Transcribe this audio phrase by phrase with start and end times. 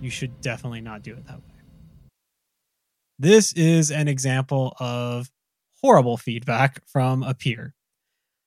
[0.00, 1.54] You should definitely not do it that way.
[3.18, 5.30] This is an example of
[5.80, 7.74] horrible feedback from a peer.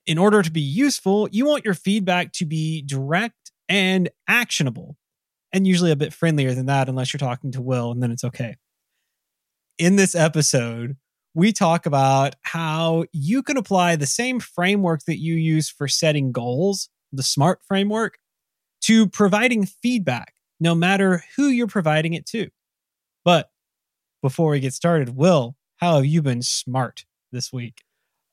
[0.05, 4.95] In order to be useful, you want your feedback to be direct and actionable,
[5.52, 8.23] and usually a bit friendlier than that, unless you're talking to Will, and then it's
[8.23, 8.55] okay.
[9.77, 10.97] In this episode,
[11.34, 16.31] we talk about how you can apply the same framework that you use for setting
[16.31, 18.17] goals, the SMART framework,
[18.81, 22.49] to providing feedback no matter who you're providing it to.
[23.23, 23.49] But
[24.21, 27.83] before we get started, Will, how have you been smart this week?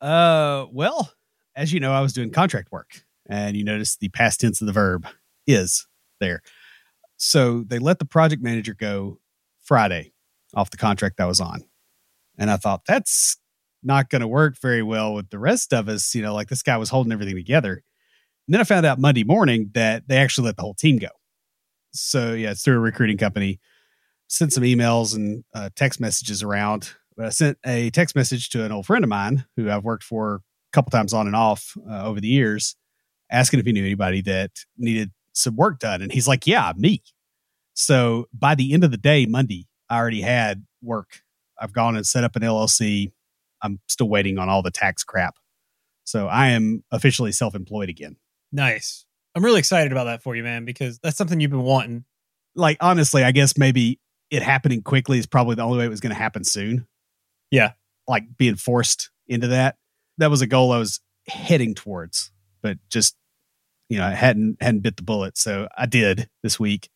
[0.01, 1.13] Uh, well,
[1.55, 4.67] as you know, I was doing contract work, and you notice the past tense of
[4.67, 5.07] the verb
[5.47, 5.87] is
[6.21, 6.43] there.
[7.17, 9.19] So they let the project manager go
[9.65, 10.13] Friday
[10.55, 11.65] off the contract I was on.
[12.39, 13.39] And I thought that's
[13.83, 16.15] not going to work very well with the rest of us.
[16.15, 17.83] You know, like this guy was holding everything together.
[18.47, 21.09] And then I found out Monday morning that they actually let the whole team go.
[22.01, 23.61] So yeah, it's through a recruiting company.
[24.29, 26.91] Sent some emails and uh, text messages around.
[27.17, 30.05] But I sent a text message to an old friend of mine who I've worked
[30.05, 30.41] for a
[30.73, 32.77] couple times on and off uh, over the years,
[33.31, 36.03] asking if he knew anybody that needed some work done.
[36.03, 37.03] And he's like, "Yeah, me."
[37.75, 41.23] So by the end of the day, Monday, I already had work.
[41.59, 43.13] I've gone and set up an LLC.
[43.63, 45.37] I'm still waiting on all the tax crap.
[46.05, 48.17] So I am officially self-employed again.
[48.53, 49.06] Nice.
[49.37, 52.05] I'm really excited about that for you, man, because that's something you've been wanting.
[52.55, 56.01] Like honestly, I guess maybe it happening quickly is probably the only way it was
[56.01, 56.87] going to happen soon.
[57.51, 57.73] Yeah.
[58.09, 59.77] Like being forced into that.
[60.17, 62.33] That was a goal I was heading towards,
[62.63, 63.15] but just
[63.91, 65.37] you know, I hadn't hadn't bit the bullet.
[65.37, 66.89] So I did this week.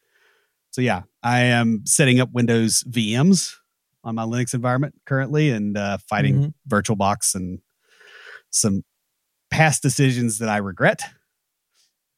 [0.70, 3.54] So yeah, I am setting up Windows VMs
[4.02, 6.74] on my Linux environment currently and uh, fighting mm-hmm.
[6.74, 7.60] VirtualBox and
[8.48, 8.82] some
[9.50, 11.02] past decisions that I regret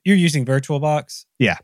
[0.04, 1.26] you're using VirtualBox?
[1.38, 1.56] Yeah.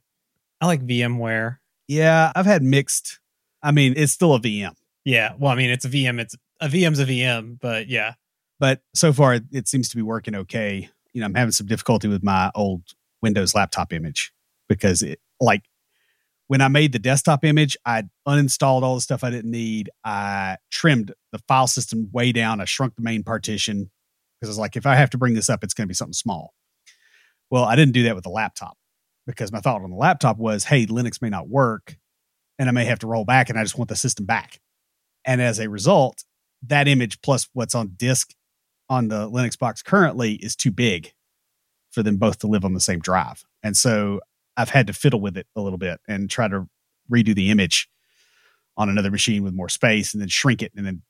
[0.61, 1.59] I like VMware.
[1.87, 3.21] Yeah, I've had mixed.
[3.63, 4.75] I mean, it's still a VM.
[5.05, 5.35] Yeah.
[5.39, 6.21] Well, I mean, it's a VM.
[6.21, 8.15] It's a VM's a VM, but yeah.
[8.61, 10.89] But so far, it, it seems to be working okay.
[11.13, 12.83] You know, I'm having some difficulty with my old
[13.23, 14.33] Windows laptop image
[14.69, 15.63] because it, like,
[16.49, 19.91] when I made the desktop image, I uninstalled all the stuff I didn't need.
[20.05, 22.61] I trimmed the file system way down.
[22.61, 23.91] I shrunk the main partition
[24.41, 25.95] because I was like, if I have to bring this up, it's going to be
[25.95, 26.55] something small.
[27.51, 28.77] Well, I didn't do that with the laptop
[29.27, 31.97] because my thought on the laptop was, hey, Linux may not work
[32.59, 34.61] and I may have to roll back and I just want the system back.
[35.25, 36.25] And as a result,
[36.67, 38.35] that image plus what's on disk
[38.89, 41.13] on the Linux box currently is too big
[41.91, 43.45] for them both to live on the same drive.
[43.63, 44.21] And so
[44.57, 46.69] I've had to fiddle with it a little bit and try to
[47.11, 47.89] redo the image
[48.77, 51.03] on another machine with more space and then shrink it and then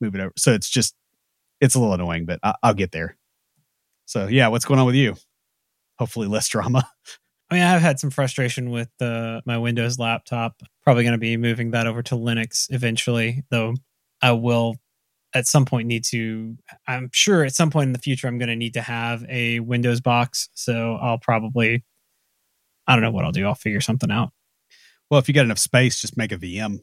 [0.00, 0.32] move it over.
[0.36, 0.94] So it's just,
[1.60, 3.16] it's a little annoying, but I, will get there.
[4.06, 5.16] So yeah, what's going on with you?
[5.98, 6.88] Hopefully less drama.
[7.50, 10.62] I mean, I've had some frustration with uh, my Windows laptop.
[10.82, 13.74] Probably going to be moving that over to Linux eventually, though
[14.22, 14.76] I will
[15.34, 16.56] at some point need to.
[16.88, 19.60] I'm sure at some point in the future, I'm going to need to have a
[19.60, 20.48] Windows box.
[20.54, 21.84] So I'll probably,
[22.86, 23.46] I don't know what I'll do.
[23.46, 24.30] I'll figure something out.
[25.10, 26.80] Well, if you got enough space, just make a VM.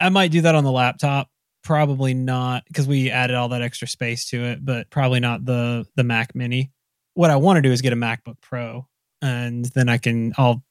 [0.00, 1.28] I might do that on the laptop.
[1.62, 5.86] Probably not because we added all that extra space to it, but probably not the
[5.94, 6.72] the Mac Mini
[7.14, 8.86] what I want to do is get a MacBook Pro,
[9.20, 10.64] and then I can I'll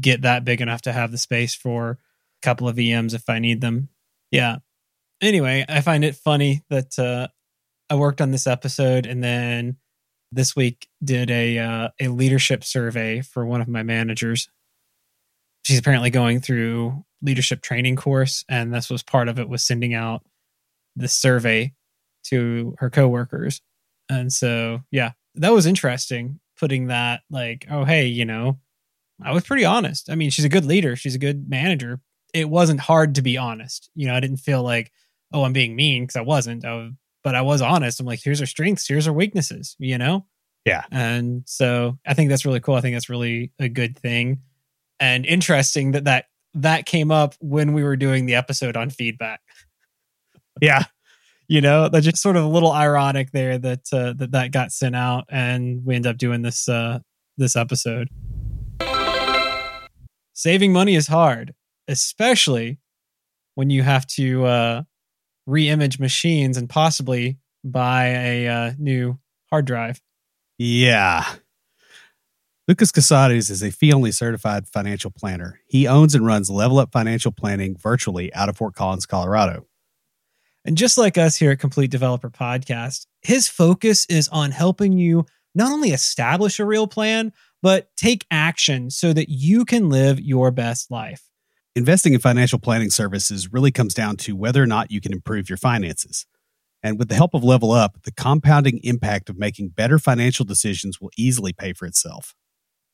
[0.00, 1.98] get that big enough to have the space for a
[2.42, 3.88] couple of VMs if I need them.
[4.30, 4.56] Yeah.
[5.20, 7.28] Anyway, I find it funny that uh,
[7.88, 9.76] I worked on this episode and then
[10.32, 14.48] this week did a uh, a leadership survey for one of my managers.
[15.62, 19.94] She's apparently going through leadership training course, and this was part of it was sending
[19.94, 20.22] out
[20.96, 21.72] the survey
[22.24, 23.62] to her coworkers.
[24.08, 28.58] And so, yeah, that was interesting putting that like, oh hey, you know,
[29.22, 30.10] I was pretty honest.
[30.10, 32.00] I mean, she's a good leader, she's a good manager.
[32.32, 33.90] It wasn't hard to be honest.
[33.94, 34.92] You know, I didn't feel like,
[35.32, 36.64] oh, I'm being mean because I wasn't.
[36.64, 36.92] I was,
[37.22, 38.00] but I was honest.
[38.00, 40.26] I'm like, here's our strengths, here's our weaknesses, you know?
[40.64, 40.84] Yeah.
[40.90, 42.74] And so I think that's really cool.
[42.74, 44.40] I think that's really a good thing.
[44.98, 49.40] And interesting that that that came up when we were doing the episode on feedback.
[50.60, 50.84] Yeah
[51.48, 54.72] you know that's just sort of a little ironic there that uh, that that got
[54.72, 56.98] sent out and we end up doing this uh
[57.36, 58.08] this episode
[60.32, 61.54] saving money is hard
[61.88, 62.78] especially
[63.54, 64.82] when you have to uh,
[65.46, 69.18] re-image machines and possibly buy a uh, new
[69.50, 70.00] hard drive.
[70.58, 71.24] Yeah.
[72.66, 75.60] Lucas Casarez is a fee only certified financial planner.
[75.66, 79.66] He owns and runs Level Up Financial Planning virtually out of Fort Collins, Colorado.
[80.64, 85.26] And just like us here at Complete Developer Podcast, his focus is on helping you
[85.54, 87.32] not only establish a real plan,
[87.62, 91.22] but take action so that you can live your best life.
[91.76, 95.50] Investing in financial planning services really comes down to whether or not you can improve
[95.50, 96.26] your finances.
[96.82, 101.00] And with the help of Level Up, the compounding impact of making better financial decisions
[101.00, 102.34] will easily pay for itself.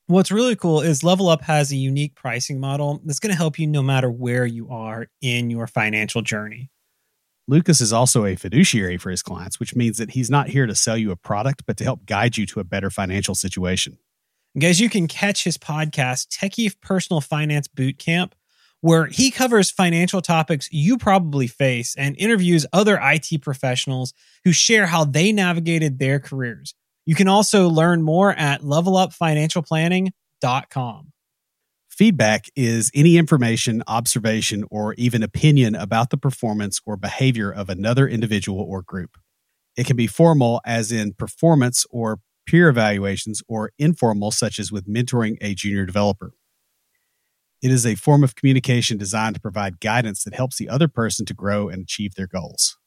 [0.07, 3.59] What's really cool is Level Up has a unique pricing model that's going to help
[3.59, 6.71] you no matter where you are in your financial journey.
[7.51, 10.75] Lucas is also a fiduciary for his clients, which means that he's not here to
[10.77, 13.99] sell you a product, but to help guide you to a better financial situation.
[14.57, 18.37] guys, you can catch his podcast, Techie Personal Finance Boot Camp,
[18.83, 24.15] where he covers financial topics you probably face and interviews other IT professionals
[24.45, 26.77] who share how they navigated their careers.
[27.05, 31.13] You can also learn more at levelupfinancialplanning.com.
[32.01, 38.09] Feedback is any information, observation, or even opinion about the performance or behavior of another
[38.09, 39.19] individual or group.
[39.77, 44.89] It can be formal, as in performance or peer evaluations, or informal, such as with
[44.89, 46.33] mentoring a junior developer.
[47.61, 51.27] It is a form of communication designed to provide guidance that helps the other person
[51.27, 52.79] to grow and achieve their goals.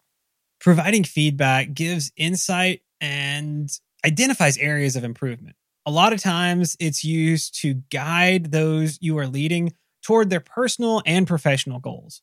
[0.59, 3.69] Providing feedback gives insight and
[4.03, 9.27] identifies areas of improvement a lot of times it's used to guide those you are
[9.27, 12.21] leading toward their personal and professional goals.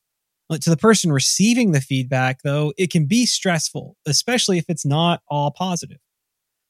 [0.51, 5.21] To the person receiving the feedback, though, it can be stressful, especially if it's not
[5.29, 5.99] all positive.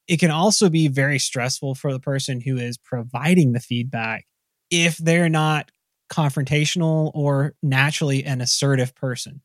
[0.08, 4.26] It can also be very stressful for the person who is providing the feedback
[4.70, 5.72] if they're not
[6.12, 9.42] confrontational or naturally an assertive person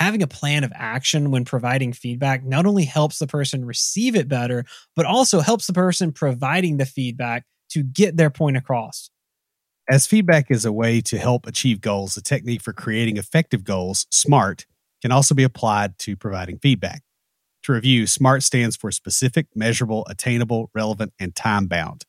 [0.00, 4.28] having a plan of action when providing feedback not only helps the person receive it
[4.28, 4.64] better,
[4.96, 9.10] but also helps the person providing the feedback to get their point across.
[9.90, 14.06] As feedback is a way to help achieve goals, the technique for creating effective goals,
[14.10, 14.64] SMART,
[15.02, 17.02] can also be applied to providing feedback.
[17.64, 22.06] To review, SMART stands for specific, measurable, attainable, relevant, and time bound.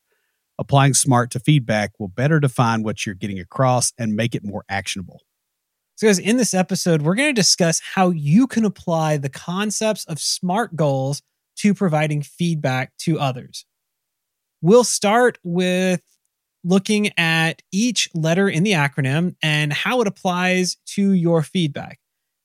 [0.58, 4.64] Applying SMART to feedback will better define what you're getting across and make it more
[4.70, 5.24] actionable.
[6.02, 10.04] So, guys, in this episode, we're going to discuss how you can apply the concepts
[10.06, 11.22] of SMART goals
[11.58, 13.68] to providing feedback to others.
[14.64, 16.02] We'll start with
[16.64, 22.00] looking at each letter in the acronym and how it applies to your feedback.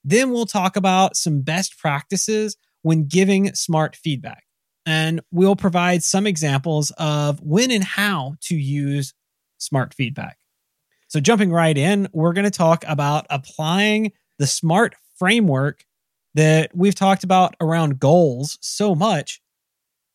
[0.04, 4.44] Then we'll talk about some best practices when giving SMART feedback.
[4.84, 9.14] And we'll provide some examples of when and how to use
[9.56, 10.36] SMART feedback.
[11.08, 15.84] So, jumping right in, we're going to talk about applying the SMART framework
[16.34, 19.40] that we've talked about around goals so much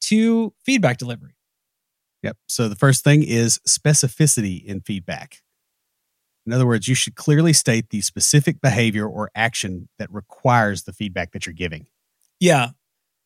[0.02, 1.36] to feedback delivery.
[2.24, 2.38] Yep.
[2.48, 5.38] So, the first thing is specificity in feedback.
[6.46, 10.94] In other words, you should clearly state the specific behavior or action that requires the
[10.94, 11.88] feedback that you're giving.
[12.40, 12.70] Yeah.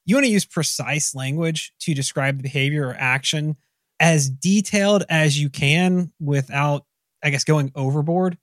[0.06, 3.56] You want to use precise language to describe the behavior or action
[4.00, 6.86] as detailed as you can without
[7.26, 8.38] I guess, going overboard.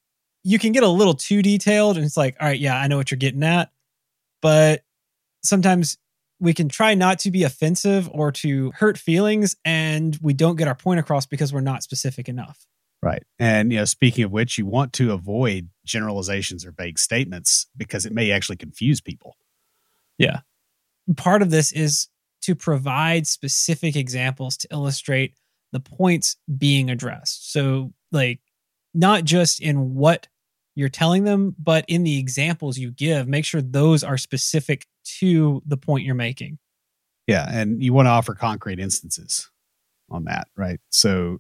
[0.44, 2.96] You can get a little too detailed and it's like, all right, yeah, I know
[2.96, 3.70] what you're getting at.
[4.42, 4.82] But
[5.44, 5.98] sometimes
[6.40, 10.66] we can try not to be offensive or to hurt feelings and we don't get
[10.66, 12.66] our point across because we're not specific enough.
[13.00, 13.22] Right.
[13.38, 18.04] And you know, speaking of which, you want to avoid generalizations or vague statements because
[18.04, 19.36] it may actually confuse people.
[20.18, 20.40] Yeah.
[21.16, 22.08] Part of this is
[22.42, 25.34] to provide specific examples to illustrate
[25.72, 27.52] the points being addressed.
[27.52, 28.40] So like
[28.94, 30.28] not just in what
[30.74, 35.62] you're telling them, but in the examples you give, make sure those are specific to
[35.66, 36.58] the point you're making.
[37.26, 37.46] Yeah.
[37.50, 39.50] And you want to offer concrete instances
[40.10, 40.80] on that, right?
[40.90, 41.38] So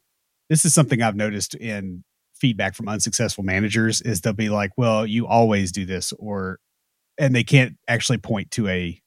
[0.48, 2.04] this is something I've noticed in
[2.34, 6.58] feedback from unsuccessful managers is they'll be like, well, you always do this, or,
[7.18, 9.00] and they can't actually point to a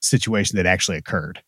[0.00, 1.42] situation that actually occurred.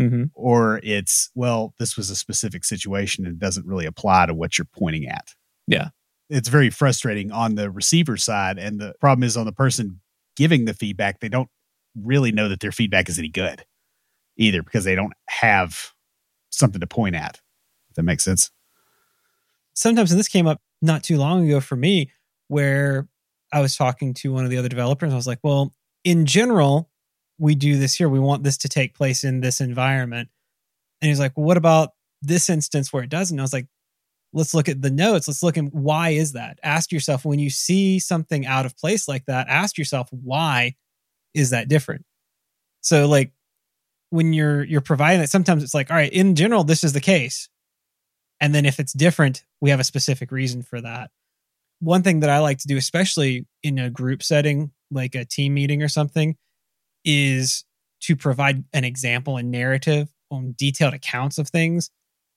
[0.00, 0.24] Mm-hmm.
[0.34, 4.68] Or it's, well, this was a specific situation and doesn't really apply to what you're
[4.72, 5.34] pointing at.
[5.70, 5.88] Yeah.
[6.28, 8.58] It's very frustrating on the receiver side.
[8.58, 10.00] And the problem is on the person
[10.36, 11.48] giving the feedback, they don't
[11.96, 13.64] really know that their feedback is any good
[14.36, 15.90] either because they don't have
[16.50, 17.40] something to point at.
[17.90, 18.50] If that makes sense.
[19.74, 22.12] Sometimes, and this came up not too long ago for me,
[22.48, 23.08] where
[23.52, 25.12] I was talking to one of the other developers.
[25.12, 25.72] I was like, well,
[26.04, 26.90] in general,
[27.38, 28.08] we do this here.
[28.08, 30.28] We want this to take place in this environment.
[31.00, 31.90] And he's like, well, what about
[32.22, 33.38] this instance where it doesn't?
[33.38, 33.66] I was like,
[34.32, 35.28] let's look at the notes.
[35.28, 36.58] Let's look at why is that?
[36.62, 40.74] Ask yourself when you see something out of place like that, ask yourself why
[41.34, 42.04] is that different?
[42.80, 43.32] So like
[44.10, 47.00] when you're you're providing that sometimes it's like all right in general this is the
[47.00, 47.48] case
[48.40, 51.10] and then if it's different we have a specific reason for that
[51.78, 55.54] one thing that i like to do especially in a group setting like a team
[55.54, 56.36] meeting or something
[57.04, 57.64] is
[58.00, 61.90] to provide an example and narrative on detailed accounts of things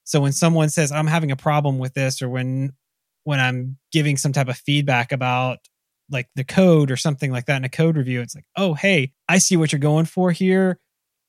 [0.03, 2.72] so when someone says i'm having a problem with this or when
[3.24, 5.60] when i'm giving some type of feedback about
[6.10, 9.12] like the code or something like that in a code review it's like oh hey
[9.29, 10.79] i see what you're going for here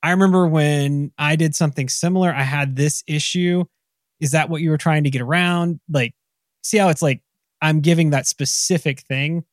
[0.05, 3.65] I remember when I did something similar, I had this issue.
[4.19, 5.79] Is that what you were trying to get around?
[5.89, 6.13] Like,
[6.61, 7.23] see how it's like
[7.59, 9.45] I'm giving that specific thing,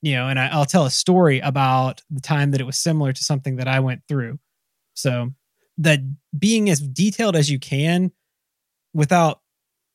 [0.00, 3.12] you know, and I, I'll tell a story about the time that it was similar
[3.12, 4.38] to something that I went through.
[4.94, 5.32] So,
[5.76, 6.00] that
[6.38, 8.10] being as detailed as you can
[8.94, 9.40] without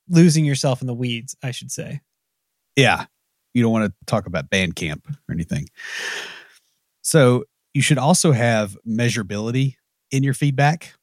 [0.08, 2.00] losing yourself in the weeds, I should say.
[2.76, 3.06] Yeah.
[3.54, 5.68] You don't want to talk about Bandcamp or anything.
[7.02, 9.76] So, you should also have measurability
[10.10, 10.94] in your feedback,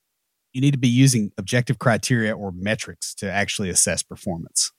[0.54, 4.72] you need to be using objective criteria or metrics to actually assess performance.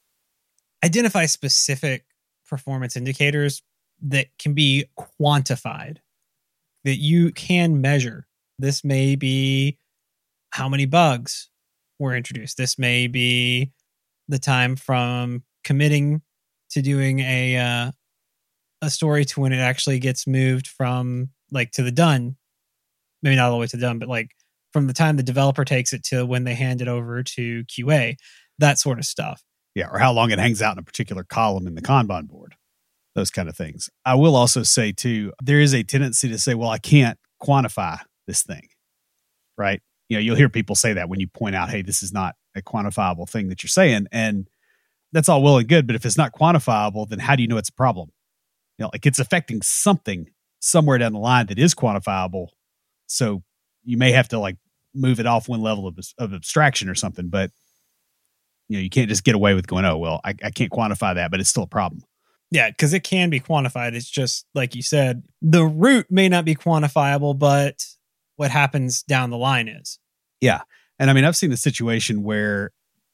[0.85, 2.05] Identify specific
[2.49, 3.63] performance indicators
[4.03, 5.99] that can be quantified,
[6.85, 8.27] that you can measure.
[8.59, 9.79] This may be
[10.51, 11.51] how many bugs
[11.99, 12.57] were introduced.
[12.57, 13.71] This may be
[14.29, 16.23] the time from committing
[16.71, 17.93] to doing a uh,
[18.83, 22.37] a story to when it actually gets moved from like to the done
[23.25, 24.31] maybe not all the way to the done, but like
[24.73, 28.17] from the time the developer takes it to when they hand it over to QA,
[28.59, 29.43] that sort of stuff.
[29.75, 32.55] Yeah, or how long it hangs out in a particular column in the Kanban board,
[33.17, 33.91] those kind of things.
[34.05, 37.99] I will also say, too, there is a tendency to say, well, I can't quantify
[38.29, 38.69] this thing,
[39.59, 39.83] right?
[40.15, 42.37] You know, you'll hear people say that when you point out, hey, this is not
[42.55, 44.07] a quantifiable thing that you're saying.
[44.13, 44.49] And
[45.13, 45.87] that's all well and good.
[45.87, 48.11] But if it's not quantifiable, then how do you know it's a problem?
[48.79, 50.29] You know, like it's affecting something
[50.61, 52.49] somewhere down the line that is quantifiable
[53.07, 53.43] so
[53.83, 54.57] you may have to like
[54.95, 57.51] move it off one level of, of abstraction or something, but
[58.69, 61.17] you know, you can't just get away with going, oh, well, I, I can't quantify
[61.17, 62.03] that, but it's still a problem.
[62.51, 63.95] Yeah, because it can be quantified.
[63.95, 67.85] It's just like you said, the root may not be quantifiable, but
[68.37, 69.99] what happens down the line is.
[70.45, 70.61] Yeah.
[70.99, 72.71] And I mean, I've seen a situation where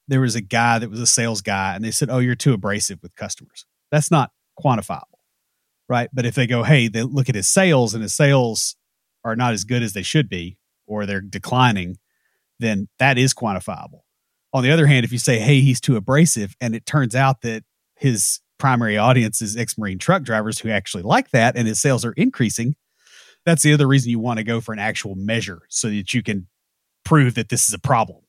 [0.09, 2.53] there was a guy that was a sales guy and they said, oh, you're too
[2.53, 3.67] abrasive with customers.
[3.93, 5.05] That's not quantifiable.
[5.89, 6.11] Right.
[6.13, 8.75] But if they go, hey, they look at his sales and his sales
[9.25, 10.59] are not as good as they should be
[10.89, 11.99] or they're declining,
[12.59, 14.01] then that is quantifiable.
[14.53, 17.43] On the other hand, if you say, hey, he's too abrasive, and it turns out
[17.43, 17.63] that
[17.95, 22.05] his primary audience is ex Marine truck drivers who actually like that and his sales
[22.05, 22.75] are increasing,
[23.47, 26.25] that's the other reason you want to go for an actual measure so that you
[26.25, 26.49] can
[27.11, 28.23] prove that this is a problem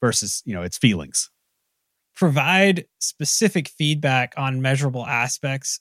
[0.00, 1.30] versus, you know, its feelings.
[2.14, 5.80] Provide specific feedback on measurable aspects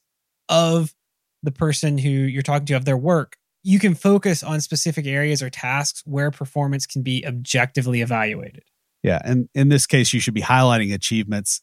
[0.50, 0.93] of
[1.43, 5.41] the person who you're talking to of their work you can focus on specific areas
[5.41, 8.63] or tasks where performance can be objectively evaluated.
[9.01, 11.62] Yeah, and in this case you should be highlighting achievements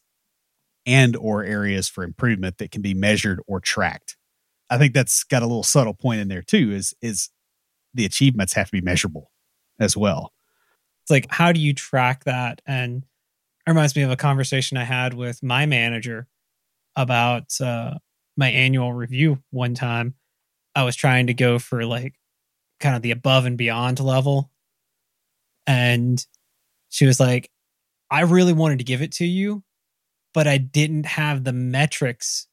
[0.85, 4.17] and or areas for improvement that can be measured or tracked.
[4.69, 7.29] I think that's got a little subtle point in there too is is
[7.93, 9.31] the achievements have to be measurable
[9.79, 10.33] as well.
[11.11, 13.03] Like how do you track that and
[13.67, 16.27] it reminds me of a conversation I had with my manager
[16.95, 17.95] about uh,
[18.35, 20.15] my annual review one time
[20.75, 22.15] I was trying to go for like
[22.79, 24.49] kind of the above and beyond level.
[25.67, 26.25] And
[26.89, 27.51] she was like,
[28.09, 29.63] I really wanted to give it to you,
[30.33, 32.47] but I didn't have the metrics.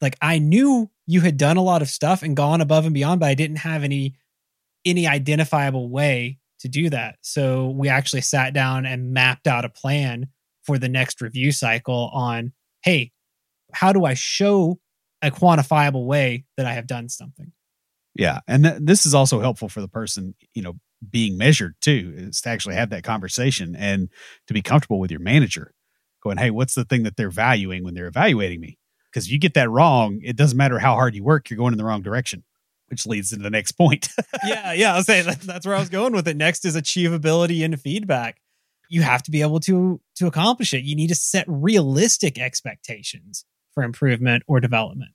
[0.00, 3.20] Like I knew you had done a lot of stuff and gone above and beyond,
[3.20, 4.14] but I didn't have any
[4.84, 7.16] any identifiable way to do that.
[7.22, 10.28] So we actually sat down and mapped out a plan
[10.62, 13.12] for the next review cycle on, hey,
[13.72, 14.78] how do I show
[15.22, 17.52] a quantifiable way that I have done something?
[18.14, 20.74] Yeah, and th- this is also helpful for the person, you know,
[21.08, 24.08] being measured too, is to actually have that conversation and
[24.48, 25.72] to be comfortable with your manager,
[26.22, 28.78] going, "Hey, what's the thing that they're valuing when they're evaluating me?"
[29.10, 31.72] Because if you get that wrong, it doesn't matter how hard you work, you're going
[31.72, 32.44] in the wrong direction,
[32.88, 34.08] which leads to the next point.
[34.46, 36.36] yeah, yeah, I'll say that, that's where I was going with it.
[36.36, 38.40] Next is achievability and feedback.
[38.90, 40.84] You have to be able to to accomplish it.
[40.84, 45.12] You need to set realistic expectations for improvement or development.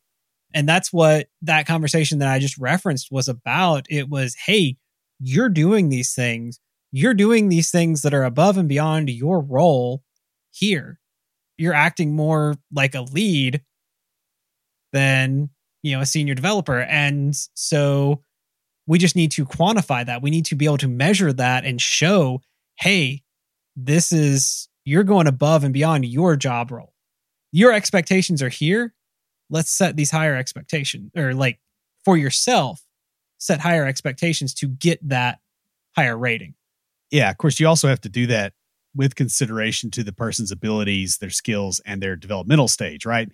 [0.54, 3.88] And that's what that conversation that I just referenced was about.
[3.90, 4.78] It was, hey,
[5.20, 6.60] you're doing these things.
[6.92, 10.04] You're doing these things that are above and beyond your role
[10.52, 11.00] here.
[11.58, 13.64] You're acting more like a lead
[14.92, 15.50] than,
[15.84, 16.82] you know, a senior developer.
[16.82, 18.24] And so
[18.88, 20.22] we just need to quantify that.
[20.22, 22.42] We need to be able to measure that and show,
[22.80, 23.22] hey,
[23.76, 26.94] this is, you're going above and beyond your job role.
[27.54, 28.94] your expectations are here.
[29.50, 31.60] Let's set these higher expectations or like
[32.04, 32.82] for yourself,
[33.38, 35.40] set higher expectations to get that
[35.96, 36.56] higher rating.
[37.12, 38.54] Yeah, of course, you also have to do that
[38.96, 43.30] with consideration to the person's abilities, their skills, and their developmental stage, right?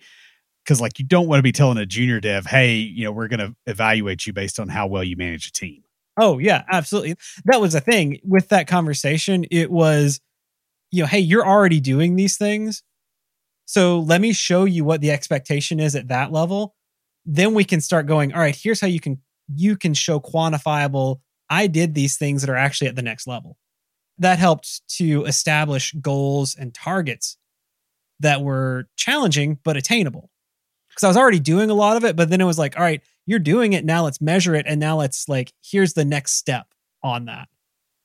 [0.64, 3.28] Because, like, you don't want to be telling a junior dev, hey, you know, we're
[3.28, 5.82] going to evaluate you based on how well you manage a team.
[6.18, 7.14] Oh, yeah, absolutely.
[7.46, 9.46] That was the thing with that conversation.
[9.50, 10.20] It was,
[10.90, 12.82] you know, hey, you're already doing these things.
[13.64, 16.74] So let me show you what the expectation is at that level.
[17.24, 19.20] Then we can start going, all right, here's how you can
[19.52, 23.58] you can show quantifiable I did these things that are actually at the next level
[24.18, 27.36] that helped to establish goals and targets
[28.20, 30.30] that were challenging but attainable.
[31.00, 32.82] Because I was already doing a lot of it, but then it was like, all
[32.82, 34.04] right, you're doing it now.
[34.04, 36.66] Let's measure it, and now let's like here's the next step
[37.02, 37.48] on that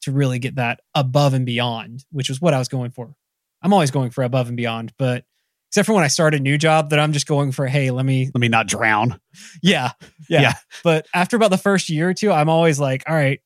[0.04, 3.16] to really get that above and beyond, which was what I was going for.
[3.62, 5.25] I'm always going for above and beyond, but
[5.72, 8.06] except for when I start a new job, that I'm just going for, hey, let
[8.06, 9.20] me let me not drown.
[9.62, 9.92] Yeah,
[10.30, 10.42] yeah.
[10.42, 10.54] yeah.
[10.84, 13.42] But after about the first year or two, I'm always like, all right,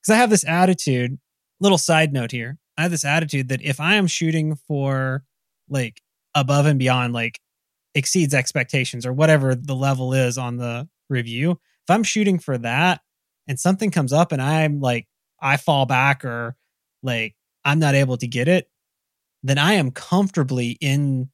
[0.00, 1.18] because I have this attitude
[1.60, 2.58] little side note here.
[2.76, 5.24] I have this attitude that if I am shooting for
[5.68, 6.00] like
[6.34, 7.40] above and beyond, like
[7.94, 13.00] exceeds expectations or whatever the level is on the review, if I'm shooting for that
[13.46, 15.06] and something comes up and I'm like,
[15.40, 16.56] I fall back or
[17.02, 17.34] like
[17.64, 18.68] I'm not able to get it,
[19.42, 21.30] then I am comfortably in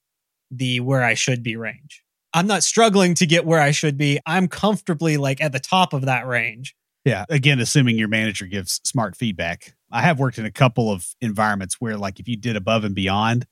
[0.51, 2.03] the where I should be range.
[2.33, 4.19] I'm not struggling to get where I should be.
[4.27, 6.75] I'm comfortably like at the top of that range.
[7.05, 7.25] Yeah.
[7.31, 9.75] Again, assuming your manager gives smart feedback.
[9.91, 12.95] I have worked in a couple of environments where, like, if you did above and
[12.95, 13.47] beyond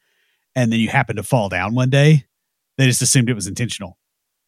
[0.54, 2.26] and then you happen to fall down one day,
[2.78, 3.98] they just assumed it was intentional.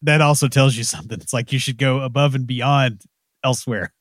[0.03, 1.21] That also tells you something.
[1.21, 3.03] It's like you should go above and beyond
[3.43, 3.93] elsewhere.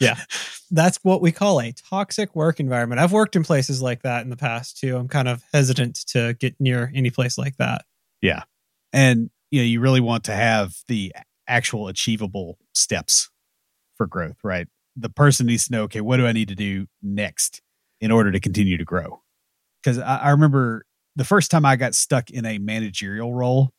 [0.00, 0.16] yeah.
[0.70, 3.00] That's what we call a toxic work environment.
[3.00, 4.96] I've worked in places like that in the past too.
[4.96, 7.84] I'm kind of hesitant to get near any place like that.
[8.20, 8.42] Yeah.
[8.92, 11.12] And you know, you really want to have the
[11.48, 13.30] actual achievable steps
[13.96, 14.68] for growth, right?
[14.96, 17.60] The person needs to know, okay, what do I need to do next
[18.00, 19.22] in order to continue to grow?
[19.82, 20.84] Because I, I remember
[21.16, 23.72] the first time I got stuck in a managerial role,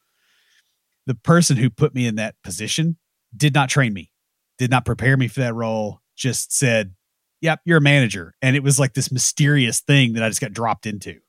[1.05, 2.97] the person who put me in that position
[3.35, 4.11] did not train me,
[4.57, 6.93] did not prepare me for that role, just said,
[7.41, 8.35] Yep, you're a manager.
[8.41, 11.19] And it was like this mysterious thing that I just got dropped into.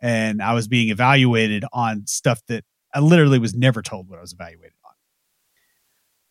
[0.00, 4.22] And I was being evaluated on stuff that I literally was never told what I
[4.22, 4.92] was evaluated on.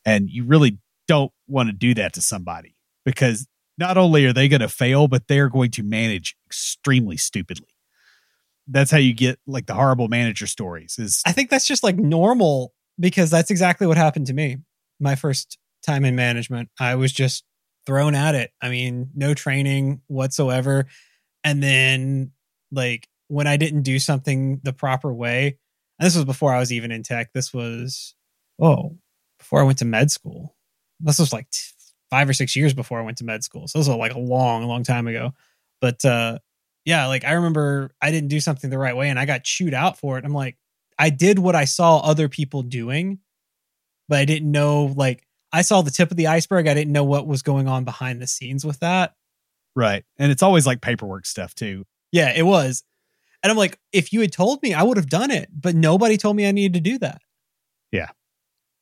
[0.04, 4.50] And you really don't want to do that to somebody because not only are they
[4.50, 7.71] going to fail, but they're going to manage extremely stupidly.
[8.68, 10.98] That's how you get like the horrible manager stories.
[11.00, 14.58] Is I think that's just like normal because that's exactly what happened to me.
[15.00, 17.44] My first time in management, I was just
[17.86, 18.52] thrown at it.
[18.62, 20.86] I mean, no training whatsoever.
[21.44, 22.32] And then
[22.72, 25.58] like when I didn't do something the proper way,
[26.00, 27.34] and this was before I was even in tech.
[27.34, 28.16] This was
[28.62, 28.98] oh,
[29.40, 30.56] before I went to med school
[31.02, 31.48] this was like
[32.10, 33.68] five or six years before I went to med school.
[33.68, 35.34] So this was like a long, long time ago.
[35.80, 36.40] But uh,
[36.86, 39.74] yeah, like I remember I didn't do something the right way and I got chewed
[39.74, 40.26] out for it.
[40.26, 40.58] I'm like,
[40.98, 43.20] I did what I saw other people doing,
[44.08, 46.68] but I didn't know like I saw the tip of the iceberg.
[46.68, 49.16] I didn't know what was going on behind the scenes with that.
[49.76, 50.04] Right.
[50.18, 51.86] And it's always like paperwork stuff too.
[52.12, 52.84] Yeah, it was.
[53.44, 56.18] And I'm like, if you had told me, I would have done it, but nobody
[56.18, 57.22] told me I needed to do that.
[57.92, 58.10] Yeah.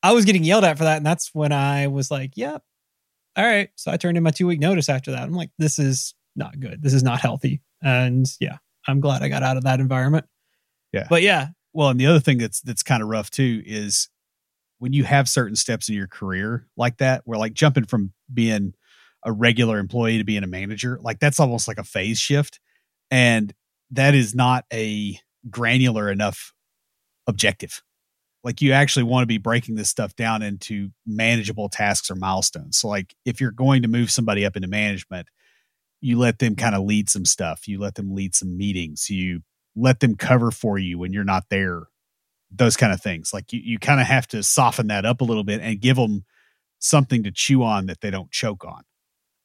[0.02, 0.98] I was getting yelled at for that.
[0.98, 2.62] And that's when I was like, yep.
[3.36, 3.70] All right.
[3.76, 5.22] So I turned in my two week notice after that.
[5.22, 6.82] I'm like, this is not good.
[6.82, 7.62] This is not healthy.
[7.82, 10.26] And yeah, I'm glad I got out of that environment.
[10.92, 11.06] Yeah.
[11.08, 11.48] But yeah.
[11.72, 14.08] Well, and the other thing that's that's kind of rough too is
[14.78, 18.74] when you have certain steps in your career like that, where like jumping from being
[19.24, 22.58] a regular employee to being a manager, like that's almost like a phase shift.
[23.10, 23.52] And
[23.90, 25.18] that is not a
[25.50, 26.52] granular enough
[27.26, 27.82] objective
[28.42, 32.78] like you actually want to be breaking this stuff down into manageable tasks or milestones.
[32.78, 35.28] So like if you're going to move somebody up into management,
[36.00, 37.68] you let them kind of lead some stuff.
[37.68, 39.10] You let them lead some meetings.
[39.10, 39.42] You
[39.76, 41.84] let them cover for you when you're not there.
[42.50, 43.32] Those kind of things.
[43.32, 45.96] Like you, you kind of have to soften that up a little bit and give
[45.96, 46.24] them
[46.78, 48.82] something to chew on that they don't choke on.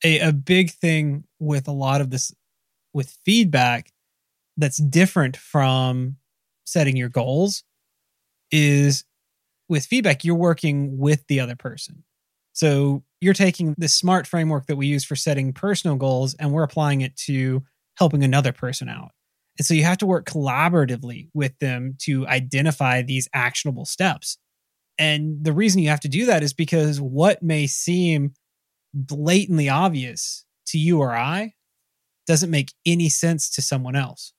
[0.04, 2.34] A, a big thing with a lot of this
[2.94, 3.92] with feedback
[4.58, 6.16] that's different from
[6.66, 7.64] setting your goals
[8.52, 9.04] is
[9.68, 12.05] with feedback, you're working with the other person.
[12.56, 16.64] So you're taking the smart framework that we use for setting personal goals and we're
[16.64, 17.64] applying it to
[17.98, 19.12] helping another person out.
[19.60, 24.38] And so you have to work collaboratively with them to identify these actionable steps.
[24.98, 28.34] And the reason you have to do that is because what may seem
[28.94, 31.54] blatantly obvious to you or I
[32.26, 34.32] doesn't make any sense to someone else.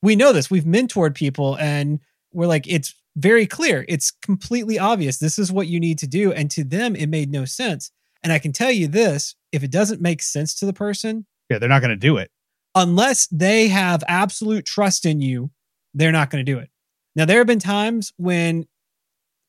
[0.00, 0.50] We know this.
[0.50, 1.98] We've mentored people and
[2.32, 3.84] we're like it's very clear.
[3.88, 5.18] It's completely obvious.
[5.18, 6.32] This is what you need to do.
[6.32, 7.90] And to them, it made no sense.
[8.22, 11.58] And I can tell you this if it doesn't make sense to the person, Yeah,
[11.58, 12.30] they're not going to do it.
[12.74, 15.50] unless they have absolute trust in you,
[15.94, 16.70] they're not going to do it.
[17.14, 18.66] Now, there have been times when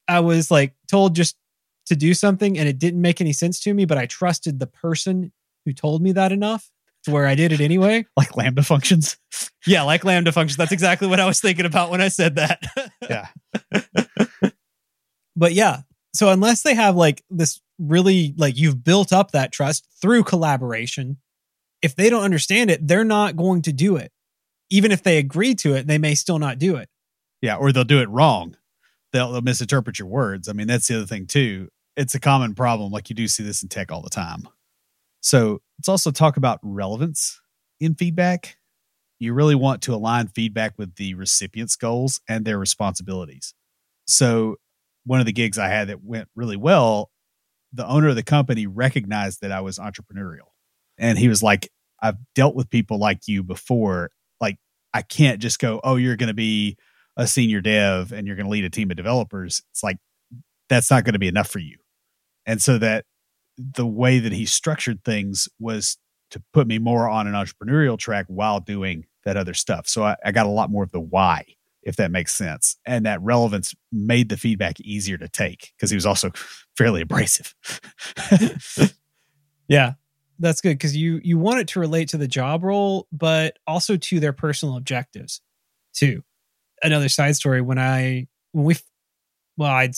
[0.08, 1.36] I was like told just
[1.88, 4.68] to do something and it didn't make any sense to me, but I trusted the
[4.68, 5.32] person
[5.66, 6.70] who told me that enough
[7.08, 8.06] where I did it anyway.
[8.18, 9.18] Like lambda functions.
[9.66, 10.58] Yeah, like Lambda functions.
[10.58, 12.64] That's exactly what I was thinking about when I said that.
[13.10, 13.28] Yeah.
[15.36, 15.82] but yeah,
[16.14, 21.18] so unless they have like this really like you've built up that trust through collaboration,
[21.82, 24.12] if they don't understand it, they're not going to do it.
[24.70, 26.90] Even if they agree to it, they may still not do it.
[27.42, 28.58] Yeah, or they'll do it wrong.
[29.14, 30.50] They'll, they'll misinterpret your words.
[30.50, 31.70] I mean, that's the other thing too.
[31.96, 32.92] It's a common problem.
[32.92, 34.48] Like you do see this in tech all the time.
[35.22, 37.40] So let's also talk about relevance
[37.80, 38.58] in feedback.
[39.20, 43.54] You really want to align feedback with the recipient's goals and their responsibilities.
[44.08, 44.58] So
[45.06, 47.12] one of the gigs I had that went really well,
[47.72, 50.52] the owner of the company recognized that I was entrepreneurial.
[50.98, 51.70] And he was like,
[52.02, 54.12] I've dealt with people like you before.
[54.40, 54.58] Like,
[54.94, 56.78] I can't just go, oh, you're going to be
[57.18, 59.62] a senior dev and you're going to lead a team of developers.
[59.72, 59.98] It's like,
[60.70, 61.78] that's not going to be enough for you.
[62.46, 63.06] And so that
[63.58, 65.98] the way that he structured things was
[66.32, 69.88] to put me more on an entrepreneurial track while doing that other stuff.
[69.88, 71.46] So I, I got a lot more of the why,
[71.84, 72.78] if that makes sense.
[72.86, 76.32] And that relevance made the feedback easier to take because he was also
[76.78, 77.56] fairly abrasive.
[79.68, 79.94] Yeah.
[80.38, 83.96] That's good because you you want it to relate to the job role, but also
[83.96, 85.42] to their personal objectives
[85.94, 86.24] too.
[86.84, 88.76] Another side story when I when we
[89.56, 89.96] well I'd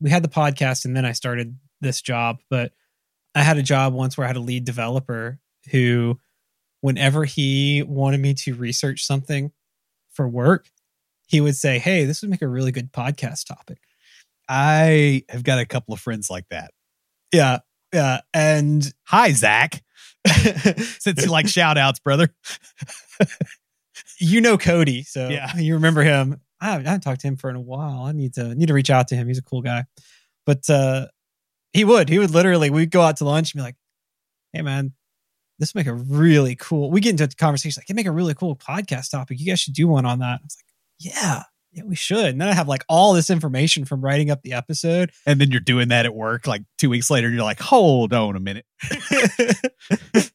[0.00, 2.72] we had the podcast and then I started this job, but
[3.36, 5.38] I had a job once where I had a lead developer
[5.70, 6.18] who
[6.80, 9.52] whenever he wanted me to research something
[10.12, 10.70] for work,
[11.28, 13.78] he would say, "Hey, this would make a really good podcast topic."
[14.48, 16.70] I have got a couple of friends like that.
[17.32, 17.58] Yeah,
[17.92, 19.82] yeah, and Hi, Zach.
[20.26, 22.34] Since you like shout outs, brother.
[24.18, 25.56] you know Cody, so Yeah.
[25.56, 26.40] you remember him.
[26.60, 28.04] I haven't, I haven't talked to him for in a while.
[28.04, 29.28] I need to need to reach out to him.
[29.28, 29.84] He's a cool guy,
[30.46, 31.06] but uh,
[31.76, 33.76] he would he would literally we'd go out to lunch and be like,
[34.52, 34.94] "Hey, man."
[35.58, 36.90] This would make a really cool.
[36.90, 39.40] We get into a conversation like, "It make a really cool podcast topic.
[39.40, 42.40] You guys should do one on that." I was like, "Yeah, yeah, we should." And
[42.40, 45.60] then I have like all this information from writing up the episode, And then you're
[45.60, 48.66] doing that at work like two weeks later, you're like, hold on a minute.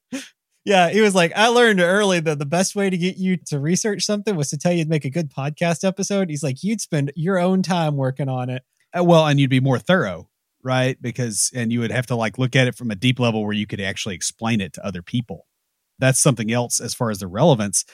[0.66, 3.60] yeah, he was like, I learned early that the best way to get you to
[3.60, 6.30] research something was to tell you to make a good podcast episode.
[6.30, 8.64] He's like, you'd spend your own time working on it.
[8.98, 10.30] Uh, well, and you'd be more thorough,
[10.64, 11.02] right?
[11.02, 13.54] Because, and you would have to like look at it from a deep level where
[13.54, 15.48] you could actually explain it to other people.
[16.00, 17.86] That's something else as far as the relevance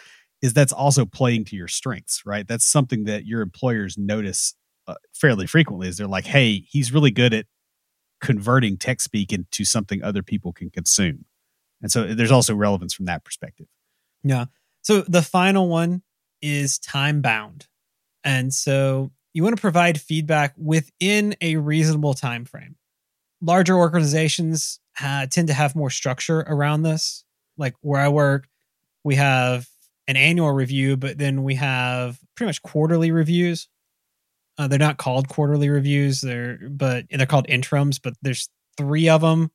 [0.42, 2.48] is that's also playing to your strengths, right?
[2.48, 4.54] That's something that your employers notice
[4.88, 7.46] uh, fairly frequently is they're like, hey, he's really good at
[8.22, 11.26] converting tech speak into something other people can consume.
[11.82, 13.68] And so there's also relevance from that perspective.
[14.24, 14.46] Yeah.
[14.82, 16.02] So the final one
[16.42, 17.68] is time bound.
[18.24, 22.76] And so you want to provide feedback within a reasonable time frame.
[23.39, 27.23] Larger organizations uh, tend to have more structure around this.
[27.56, 28.47] Like where I work,
[29.04, 29.67] we have
[30.08, 33.67] an annual review, but then we have pretty much quarterly reviews.
[34.58, 38.00] Uh, they're not called quarterly reviews, they're but they're called interims.
[38.00, 39.52] But there's three of them,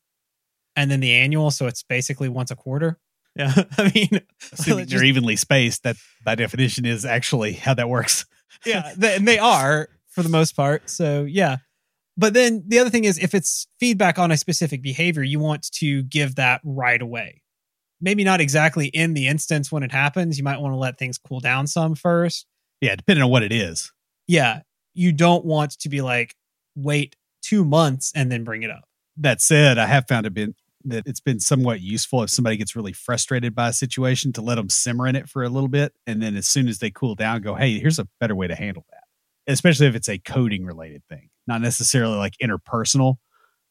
[0.76, 3.00] and then the annual, so it's basically once a quarter.
[3.34, 4.20] Yeah, I mean,
[4.52, 8.26] Assuming they're just- evenly spaced, that by definition is actually how that works.
[8.64, 10.88] Yeah, they, and they are for the most part.
[10.90, 11.58] So yeah,
[12.16, 15.70] but then the other thing is, if it's feedback on a specific behavior, you want
[15.72, 17.42] to give that right away.
[18.00, 20.36] Maybe not exactly in the instance when it happens.
[20.36, 22.46] You might want to let things cool down some first.
[22.80, 23.92] Yeah, depending on what it is.
[24.26, 24.62] Yeah,
[24.94, 26.34] you don't want to be like
[26.74, 28.84] wait two months and then bring it up.
[29.16, 32.76] that said, I have found it been that it's been somewhat useful if somebody gets
[32.76, 35.92] really frustrated by a situation to let them simmer in it for a little bit,
[36.06, 38.54] and then as soon as they cool down, go, "Hey, here's a better way to
[38.54, 39.04] handle that."
[39.46, 43.16] Especially if it's a coding related thing, not necessarily like interpersonal.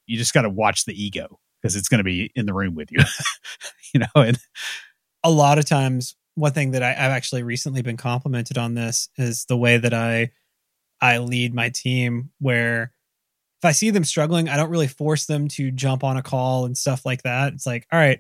[0.06, 2.76] You just got to watch the ego because it's going to be in the room
[2.76, 3.00] with you,
[3.94, 4.22] you know.
[4.22, 4.38] And
[5.24, 9.10] a lot of times one thing that I, I've actually recently been complimented on this
[9.18, 10.32] is the way that I
[11.02, 12.94] I lead my team where
[13.62, 16.66] if I see them struggling, I don't really force them to jump on a call
[16.66, 17.54] and stuff like that.
[17.54, 18.20] It's like, all right,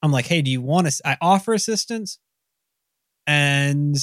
[0.00, 1.02] I'm like, hey, do you want to?
[1.04, 2.20] I offer assistance,
[3.26, 3.96] and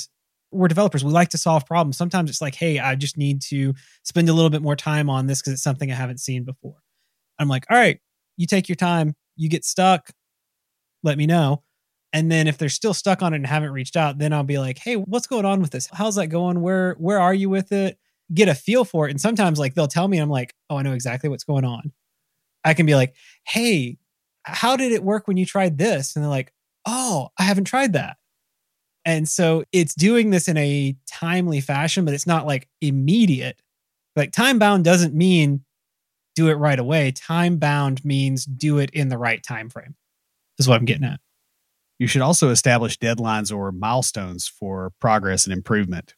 [0.52, 1.06] we're developers.
[1.06, 1.96] We like to solve problems.
[1.96, 5.26] Sometimes it's like, hey, I just need to spend a little bit more time on
[5.26, 6.76] this because it's something I haven't seen before.
[7.40, 8.00] I'm like, all right,
[8.36, 9.16] you take your time.
[9.38, 10.10] You get stuck,
[11.02, 11.64] let me know.
[12.12, 14.58] And then if they're still stuck on it and haven't reached out, then I'll be
[14.60, 15.88] like, "Hey, what's going on with this?
[15.94, 16.62] How's that going?
[16.62, 18.00] Where where are you with it?"
[18.34, 19.12] Get a feel for it.
[19.12, 21.92] And sometimes like they'll tell me, I'm like, "Oh, I know exactly what's going on."
[22.66, 23.16] I can be like,
[23.48, 23.98] "Hey,
[24.44, 26.54] how did it work when you tried this?" And they're like,
[26.86, 28.18] "Oh, I haven't tried that."
[29.06, 33.62] And so it's doing this in a timely fashion, but it's not like immediate.
[34.18, 35.64] Like time bound doesn't mean
[36.36, 37.12] do it right away.
[37.14, 39.96] Time bound means do it in the right time frame.
[40.60, 41.22] Is what I'm getting at.
[42.00, 46.14] You should also establish deadlines or milestones for progress and improvement.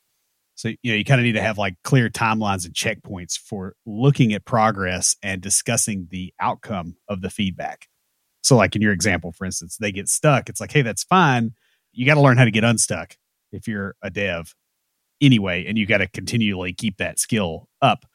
[0.60, 3.76] So, you know, you kind of need to have like clear timelines and checkpoints for
[3.86, 7.88] looking at progress and discussing the outcome of the feedback.
[8.44, 10.50] So, like in your example, for instance, they get stuck.
[10.50, 11.54] It's like, hey, that's fine.
[11.94, 13.16] You got to learn how to get unstuck
[13.54, 14.54] if you're a dev
[15.22, 18.06] anyway, and you got to continually keep that skill up.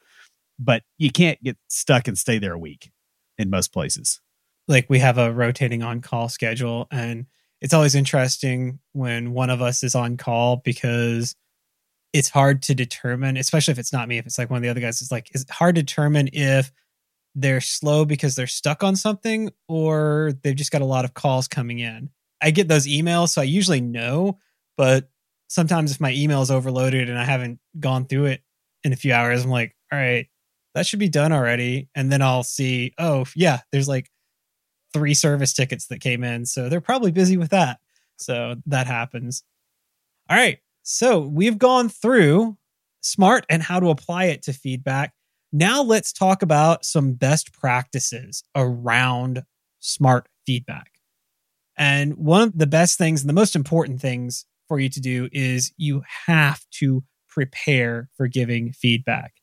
[0.59, 2.91] But you can't get stuck and stay there a week
[3.39, 4.21] in most places.
[4.67, 7.25] Like we have a rotating on call schedule, and
[7.59, 11.35] it's always interesting when one of us is on call because
[12.15, 14.69] it's hard to determine, especially if it's not me, if it's like one of the
[14.69, 16.71] other guys, it's like it's hard to determine if
[17.35, 21.49] they're slow because they're stuck on something or they've just got a lot of calls
[21.49, 22.09] coming in.
[22.41, 24.39] I get those emails, so I usually know,
[24.77, 25.09] but
[25.49, 28.43] sometimes if my email is overloaded and I haven't gone through it
[28.85, 30.27] in a few hours, I'm like, all right,
[30.73, 31.89] that should be done already.
[31.95, 34.09] And then I'll see, oh, yeah, there's like
[34.93, 36.45] three service tickets that came in.
[36.45, 37.79] So they're probably busy with that.
[38.15, 39.43] So that happens.
[40.29, 40.59] All right.
[40.87, 42.57] So we've gone through
[43.01, 45.13] SMART and how to apply it to feedback.
[45.51, 49.43] Now let's talk about some best practices around
[49.79, 50.91] SMART feedback.
[51.75, 55.27] And one of the best things and the most important things for you to do
[55.31, 59.33] is you have to prepare for giving feedback.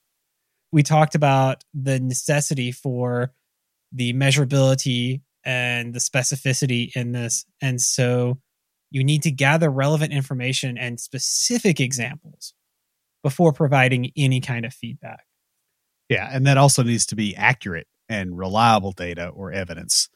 [0.70, 3.32] We talked about the necessity for
[3.90, 7.44] the measurability and the specificity in this.
[7.60, 8.38] And so
[8.92, 12.52] you need to gather relevant information and specific examples
[13.22, 15.24] before providing any kind of feedback.
[16.08, 16.28] Yeah.
[16.30, 20.10] And that also needs to be accurate and reliable data or evidence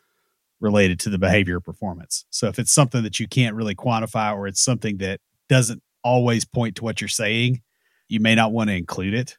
[0.60, 2.26] related to the behavior performance.
[2.28, 6.44] So if it's something that you can't really quantify or it's something that doesn't always
[6.44, 7.62] point to what you're saying,
[8.08, 9.38] you may not want to include it.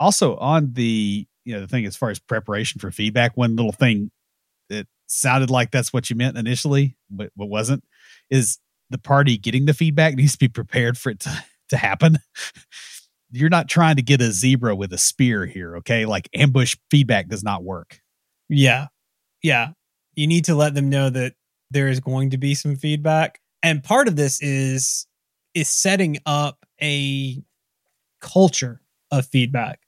[0.00, 3.72] Also on the, you know, the thing as far as preparation for feedback, one little
[3.72, 4.10] thing
[4.68, 7.84] that sounded like that's what you meant initially, but, but wasn't,
[8.30, 8.58] is
[8.90, 12.18] the party getting the feedback needs to be prepared for it to, to happen.
[13.30, 16.06] You're not trying to get a zebra with a spear here, okay?
[16.06, 18.00] Like ambush feedback does not work.
[18.48, 18.86] Yeah.
[19.42, 19.72] Yeah
[20.18, 21.34] you need to let them know that
[21.70, 23.40] there is going to be some feedback.
[23.62, 25.06] And part of this is
[25.54, 27.42] is setting up a
[28.20, 29.80] culture of feedback.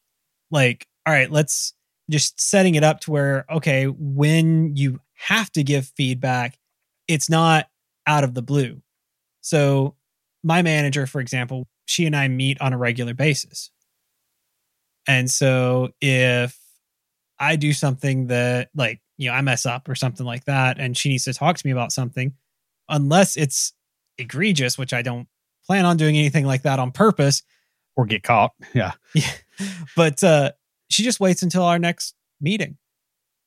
[0.50, 1.74] Like, all right, let's
[2.08, 6.56] just setting it up to where okay, when you have to give feedback,
[7.08, 7.66] it's not
[8.06, 8.82] out of the blue.
[9.40, 9.96] So,
[10.42, 13.70] my manager, for example, she and I meet on a regular basis.
[15.06, 16.56] And so if
[17.38, 20.96] I do something that like you know, I mess up or something like that, and
[20.96, 22.32] she needs to talk to me about something,
[22.88, 23.74] unless it's
[24.16, 25.28] egregious, which I don't
[25.66, 27.42] plan on doing anything like that on purpose
[27.96, 28.52] or get caught.
[28.74, 28.92] Yeah.
[29.14, 29.30] Yeah.
[29.94, 30.52] But uh,
[30.88, 32.78] she just waits until our next meeting.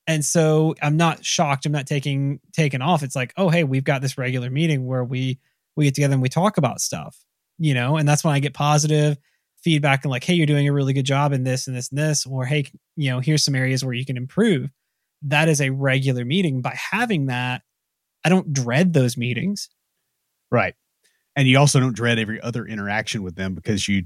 [0.06, 1.64] And so I'm not shocked.
[1.66, 3.02] I'm not taking taken off.
[3.02, 5.38] It's like, oh, hey, we've got this regular meeting where we
[5.76, 7.16] we get together and we talk about stuff,
[7.58, 9.16] you know, and that's when I get positive
[9.62, 11.98] feedback and like, hey, you're doing a really good job in this and this and
[11.98, 14.70] this, or hey, you know, here's some areas where you can improve
[15.24, 16.60] that is a regular meeting.
[16.60, 17.62] By having that,
[18.24, 19.68] I don't dread those meetings.
[20.50, 20.74] Right.
[21.34, 24.04] And you also don't dread every other interaction with them because you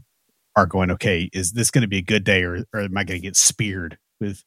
[0.57, 3.05] are going, okay, is this going to be a good day or, or am I
[3.05, 4.45] going to get speared with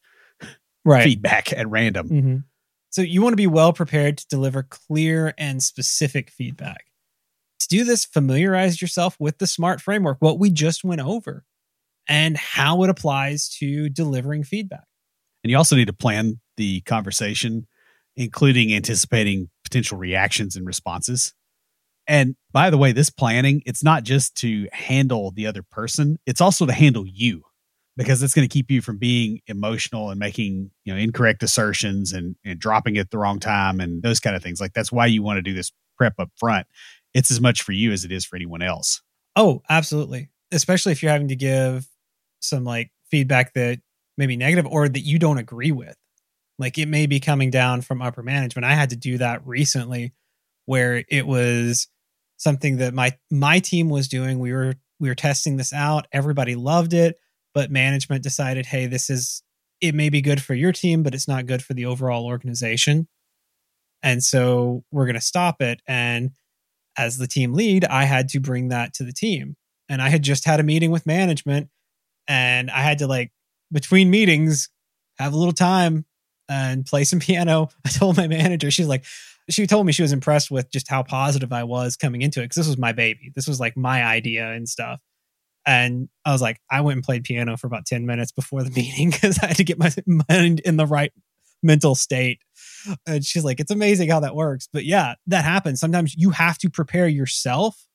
[0.84, 1.04] right.
[1.04, 2.08] feedback at random?
[2.08, 2.36] Mm-hmm.
[2.90, 6.86] So you want to be well prepared to deliver clear and specific feedback.
[7.60, 11.44] To do this, familiarize yourself with the SMART framework, what we just went over,
[12.08, 14.84] and how it applies to delivering feedback.
[15.42, 17.66] And you also need to plan the conversation,
[18.16, 21.32] including anticipating potential reactions and responses.
[22.06, 26.40] And by the way, this planning, it's not just to handle the other person, it's
[26.40, 27.44] also to handle you
[27.96, 32.12] because it's going to keep you from being emotional and making, you know, incorrect assertions
[32.12, 34.60] and, and dropping at the wrong time and those kind of things.
[34.60, 36.66] Like that's why you want to do this prep up front.
[37.14, 39.02] It's as much for you as it is for anyone else.
[39.36, 40.30] Oh, absolutely.
[40.50, 41.86] Especially if you're having to give
[42.40, 43.80] some like feedback that
[44.16, 45.96] maybe negative or that you don't agree with.
[46.58, 48.64] Like it may be coming down from upper management.
[48.64, 50.12] I had to do that recently
[50.66, 51.88] where it was
[52.36, 54.38] something that my my team was doing.
[54.38, 56.06] We were we were testing this out.
[56.12, 57.16] Everybody loved it,
[57.54, 59.42] but management decided, "Hey, this is
[59.80, 63.08] it may be good for your team, but it's not good for the overall organization."
[64.02, 65.80] And so we're going to stop it.
[65.86, 66.32] And
[66.98, 69.56] as the team lead, I had to bring that to the team.
[69.88, 71.68] And I had just had a meeting with management
[72.28, 73.32] and I had to like
[73.70, 74.68] between meetings
[75.18, 76.04] have a little time
[76.48, 77.68] and play some piano.
[77.84, 79.04] I told my manager, she's like,
[79.50, 82.44] she told me she was impressed with just how positive I was coming into it
[82.44, 83.32] because this was my baby.
[83.34, 85.00] This was like my idea and stuff.
[85.64, 88.70] And I was like, I went and played piano for about 10 minutes before the
[88.76, 89.90] meeting because I had to get my
[90.28, 91.12] mind in the right
[91.62, 92.40] mental state.
[93.06, 94.68] And she's like, it's amazing how that works.
[94.72, 95.80] But yeah, that happens.
[95.80, 97.86] Sometimes you have to prepare yourself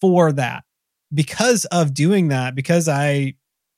[0.00, 0.64] for that
[1.12, 3.34] because of doing that, because I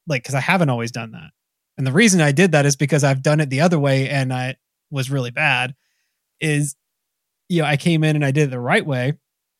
[0.09, 1.30] like, because I haven't always done that.
[1.78, 4.32] And the reason I did that is because I've done it the other way and
[4.32, 4.56] I
[4.90, 5.74] was really bad.
[6.40, 6.74] Is,
[7.48, 9.14] you know, I came in and I did it the right way.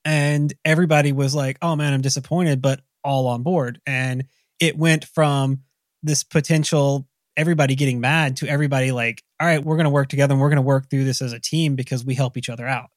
[0.05, 3.81] And everybody was like, oh man, I'm disappointed, but all on board.
[3.87, 4.25] And
[4.61, 5.61] it went from
[6.03, 10.33] this potential everybody getting mad to everybody like, all right, we're going to work together
[10.33, 12.66] and we're going to work through this as a team because we help each other
[12.66, 12.88] out.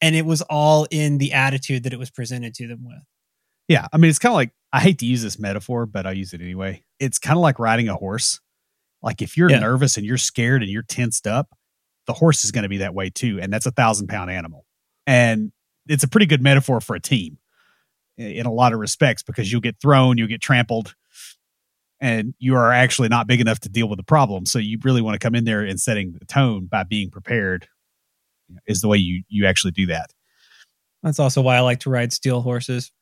[0.00, 3.02] And it was all in the attitude that it was presented to them with.
[3.68, 3.86] Yeah.
[3.92, 6.32] I mean, it's kind of like, I hate to use this metaphor, but I use
[6.32, 6.84] it anyway.
[6.98, 8.40] It's kind of like riding a horse.
[9.02, 9.58] Like if you're Yeah.
[9.60, 11.54] nervous and you're scared and you're tensed up,
[12.06, 13.38] the horse is going to be that way too.
[13.40, 14.64] And that's a thousand pound animal.
[15.06, 15.52] And
[15.86, 17.38] it's a pretty good metaphor for a team
[18.22, 20.94] in a lot of respects because you'll get thrown, you'll get trampled,
[22.00, 24.46] and you are actually not big enough to deal with the problem.
[24.46, 27.68] So you really want to come in there and setting the tone by being prepared
[28.66, 30.12] is the way you you actually do that.
[31.02, 32.92] That's also why I like to ride steel horses.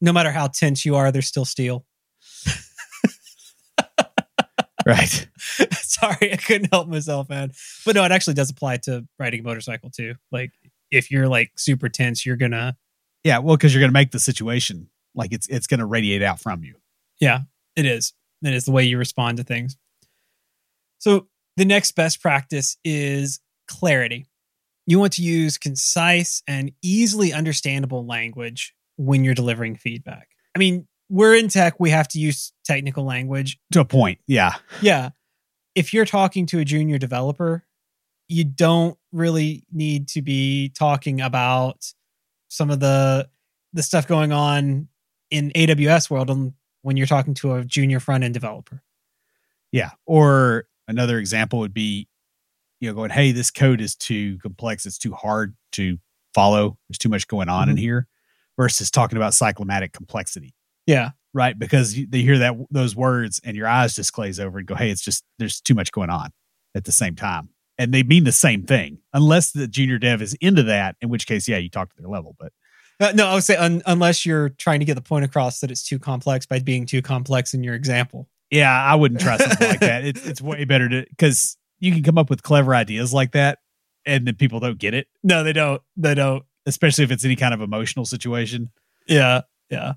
[0.00, 1.84] No matter how tense you are, they're still steel.
[4.86, 5.28] Right.
[5.72, 7.52] Sorry, I couldn't help myself, man.
[7.84, 10.14] But no, it actually does apply to riding a motorcycle too.
[10.30, 10.52] Like
[10.90, 12.76] if you're like super tense, you're gonna
[13.24, 16.22] Yeah, well, because you're going to make the situation like it's it's going to radiate
[16.22, 16.76] out from you.
[17.20, 17.40] Yeah,
[17.74, 18.12] it is.
[18.42, 19.76] It is the way you respond to things.
[20.98, 24.26] So the next best practice is clarity.
[24.86, 30.28] You want to use concise and easily understandable language when you're delivering feedback.
[30.54, 33.58] I mean, we're in tech, we have to use technical language.
[33.72, 35.10] To a point, yeah, Yeah.
[35.74, 37.64] If you're talking to a junior developer,
[38.28, 41.92] you don't really need to be talking about
[42.54, 43.28] some of the
[43.72, 44.86] the stuff going on
[45.30, 48.80] in AWS world and when you're talking to a junior front end developer.
[49.72, 49.90] yeah.
[50.06, 52.06] Or another example would be,
[52.80, 54.86] you know, going, "Hey, this code is too complex.
[54.86, 55.98] It's too hard to
[56.34, 56.78] follow.
[56.88, 57.80] There's too much going on in Mhm.
[57.80, 58.06] here."
[58.56, 60.54] Versus talking about cyclomatic complexity,
[60.86, 61.10] Yeah.
[61.32, 61.58] right?
[61.58, 64.76] Because you, they hear that those words and your eyes just glaze over and go,
[64.76, 66.30] "Hey, it's just there's too much going on
[66.76, 70.34] at the same time." And they mean the same thing, unless the junior dev is
[70.40, 72.36] into that, in which case, yeah, you talk to their level.
[72.38, 72.52] But
[73.00, 75.70] Uh, no, I would say un- unless you're trying to get the point across that
[75.72, 78.28] it's too complex by being too complex in your example.
[78.50, 80.04] Yeah, I wouldn't try something like that.
[80.10, 83.58] It's it's way better to because you can come up with clever ideas like that,
[84.06, 85.82] and then people don't get it, No, they don't.
[85.96, 86.44] They don't.
[86.66, 88.70] especially if it's any kind of emotional situation.
[89.08, 89.40] Yeah.
[89.70, 89.94] Yeah.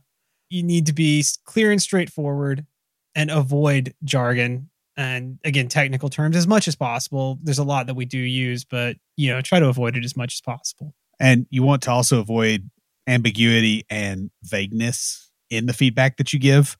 [0.49, 2.65] You need to be clear and straightforward
[3.13, 7.37] and avoid jargon and again technical terms as much as possible.
[7.41, 10.17] There's a lot that we do use, but you know, try to avoid it as
[10.17, 10.93] much as possible.
[11.19, 12.69] And you want to also avoid
[13.07, 16.77] ambiguity and vagueness in the feedback that you give.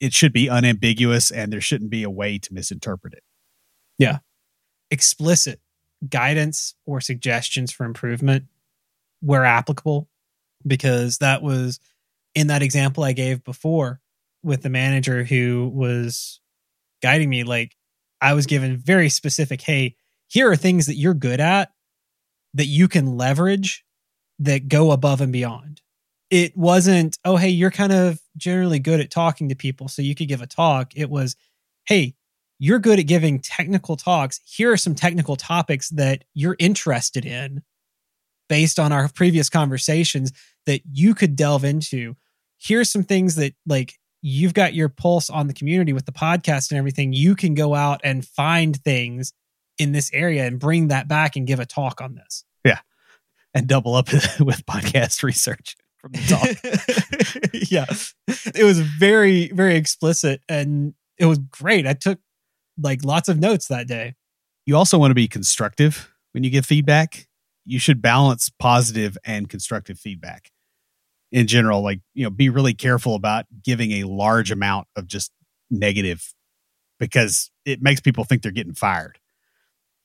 [0.00, 3.22] It should be unambiguous, and there shouldn't be a way to misinterpret it.
[3.98, 4.18] Yeah.
[4.90, 5.60] Explicit
[6.08, 8.44] guidance or suggestions for improvement
[9.20, 10.08] where applicable
[10.66, 11.78] because that was
[12.34, 14.00] in that example I gave before
[14.42, 16.40] with the manager who was
[17.02, 17.76] guiding me like
[18.20, 19.96] I was given very specific hey
[20.28, 21.72] here are things that you're good at
[22.54, 23.84] that you can leverage
[24.38, 25.80] that go above and beyond.
[26.30, 30.14] It wasn't oh hey you're kind of generally good at talking to people so you
[30.14, 30.92] could give a talk.
[30.96, 31.36] It was
[31.84, 32.14] hey
[32.62, 34.40] you're good at giving technical talks.
[34.44, 37.62] Here are some technical topics that you're interested in
[38.50, 40.32] based on our previous conversations
[40.66, 42.16] that you could delve into.
[42.58, 46.70] Here's some things that like you've got your pulse on the community with the podcast
[46.70, 49.32] and everything you can go out and find things
[49.78, 52.80] in this area and bring that back and give a talk on this Yeah.
[53.54, 57.50] And double up with podcast research from the top.
[57.70, 57.86] yeah
[58.54, 62.18] it was very very explicit and it was great i took
[62.82, 64.14] like lots of notes that day
[64.66, 67.26] you also want to be constructive when you give feedback.
[67.64, 70.50] You should balance positive and constructive feedback
[71.32, 71.82] in general.
[71.82, 75.32] Like, you know, be really careful about giving a large amount of just
[75.70, 76.34] negative
[76.98, 79.18] because it makes people think they're getting fired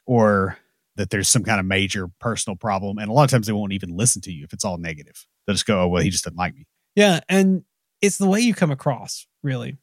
[0.06, 0.58] or
[0.96, 2.98] that there's some kind of major personal problem.
[2.98, 5.26] And a lot of times they won't even listen to you if it's all negative.
[5.46, 6.66] They'll just go, oh, well, he just doesn't like me.
[6.96, 7.64] Yeah, and
[8.02, 9.78] it's the way you come across, really.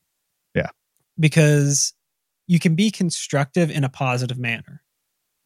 [0.55, 0.71] Yeah.
[1.21, 1.93] Because
[2.47, 4.83] you can be constructive in a positive manner.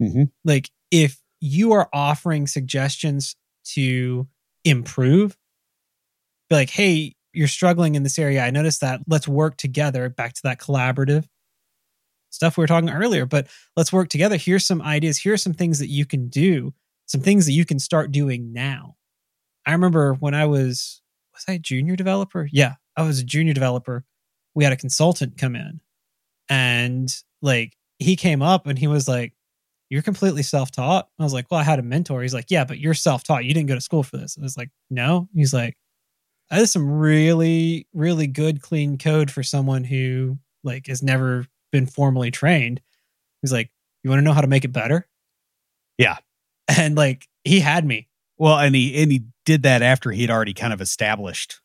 [0.00, 0.30] Mhm.
[0.44, 3.36] Like if you are offering suggestions
[3.72, 4.28] to
[4.64, 5.36] improve,
[6.48, 8.42] be like, hey, you're struggling in this area.
[8.42, 9.00] I noticed that.
[9.06, 10.08] Let's work together.
[10.08, 11.26] Back to that collaborative
[12.30, 14.36] stuff we were talking earlier, but let's work together.
[14.36, 15.18] Here's some ideas.
[15.18, 16.74] Here's some things that you can do,
[17.06, 18.96] some things that you can start doing now.
[19.66, 21.02] I remember when I was,
[21.34, 22.48] was I a junior developer?
[22.52, 24.04] Yeah, I was a junior developer.
[24.54, 25.80] We had a consultant come in
[26.48, 29.32] and like he came up and he was like,
[29.90, 31.08] You're completely self taught.
[31.18, 32.22] I was like, Well, I had a mentor.
[32.22, 33.44] He's like, Yeah, but you're self taught.
[33.44, 34.36] You didn't go to school for this.
[34.38, 35.28] I was like, No.
[35.34, 35.76] He's like,
[36.50, 41.86] That is some really, really good, clean code for someone who like has never been
[41.86, 42.80] formally trained.
[43.42, 43.70] He's like,
[44.02, 45.08] You want to know how to make it better?
[45.98, 46.16] Yeah.
[46.68, 48.08] And like he had me.
[48.38, 51.60] Well, and he and he did that after he had already kind of established.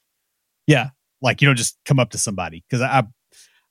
[0.67, 0.89] Yeah.
[1.23, 3.03] Like you don't just come up to somebody because I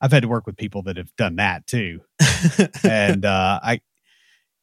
[0.01, 2.01] I've had to work with people that have done that too.
[2.83, 3.81] and uh I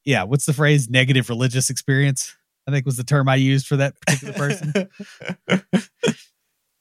[0.04, 0.89] yeah, what's the phrase?
[0.89, 2.36] Negative religious experience,
[2.68, 4.74] I think was the term I used for that particular person.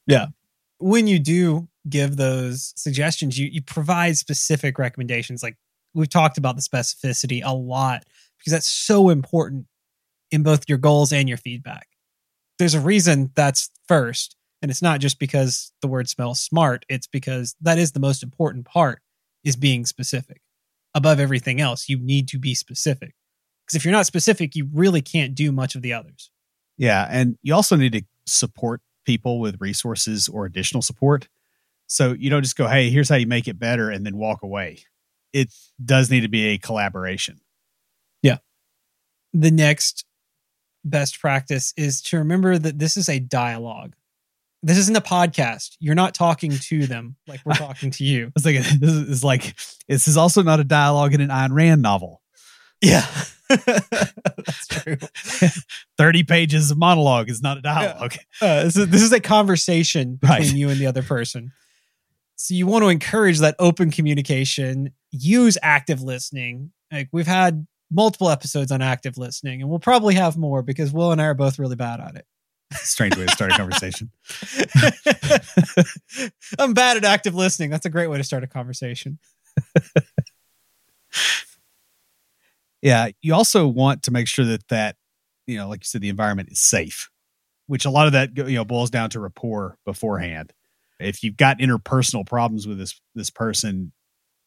[0.07, 0.27] yeah.
[0.79, 5.43] When you do give those suggestions, you you provide specific recommendations.
[5.43, 5.57] Like
[5.93, 8.05] we've talked about the specificity a lot
[8.37, 9.65] because that's so important
[10.31, 11.87] in both your goals and your feedback.
[12.59, 14.35] There's a reason that's first.
[14.61, 18.23] And it's not just because the word smells smart, it's because that is the most
[18.23, 19.01] important part
[19.43, 20.41] is being specific.
[20.95, 23.13] Above everything else, you need to be specific.
[23.65, 26.31] Because if you're not specific, you really can't do much of the others.
[26.77, 27.07] Yeah.
[27.09, 31.27] And you also need to support people with resources or additional support.
[31.87, 34.43] So you don't just go, hey, here's how you make it better and then walk
[34.43, 34.79] away.
[35.33, 35.51] It
[35.83, 37.39] does need to be a collaboration.
[38.21, 38.37] Yeah.
[39.33, 40.05] The next
[40.83, 43.95] best practice is to remember that this is a dialogue.
[44.61, 45.77] This isn't a podcast.
[45.79, 48.27] You're not talking to them like we're talking to you.
[48.27, 49.55] I was thinking this is like
[49.87, 52.21] this is also not a dialogue in an Ayn Rand novel.
[52.81, 53.05] Yeah.
[53.65, 54.97] That's true.
[55.97, 58.15] 30 pages of monologue is not a dialogue.
[58.41, 60.53] Uh, this, is, this is a conversation between Right.
[60.53, 61.51] you and the other person.
[62.35, 66.71] So you want to encourage that open communication, use active listening.
[66.91, 71.11] Like we've had multiple episodes on active listening, and we'll probably have more because Will
[71.11, 72.25] and I are both really bad at it.
[72.73, 74.11] Strange way to start a conversation.
[76.59, 77.69] I'm bad at active listening.
[77.69, 79.19] That's a great way to start a conversation.
[82.81, 84.95] Yeah, you also want to make sure that that
[85.47, 87.09] you know, like you said, the environment is safe,
[87.67, 90.53] which a lot of that you know boils down to rapport beforehand.
[90.99, 93.93] If you've got interpersonal problems with this this person,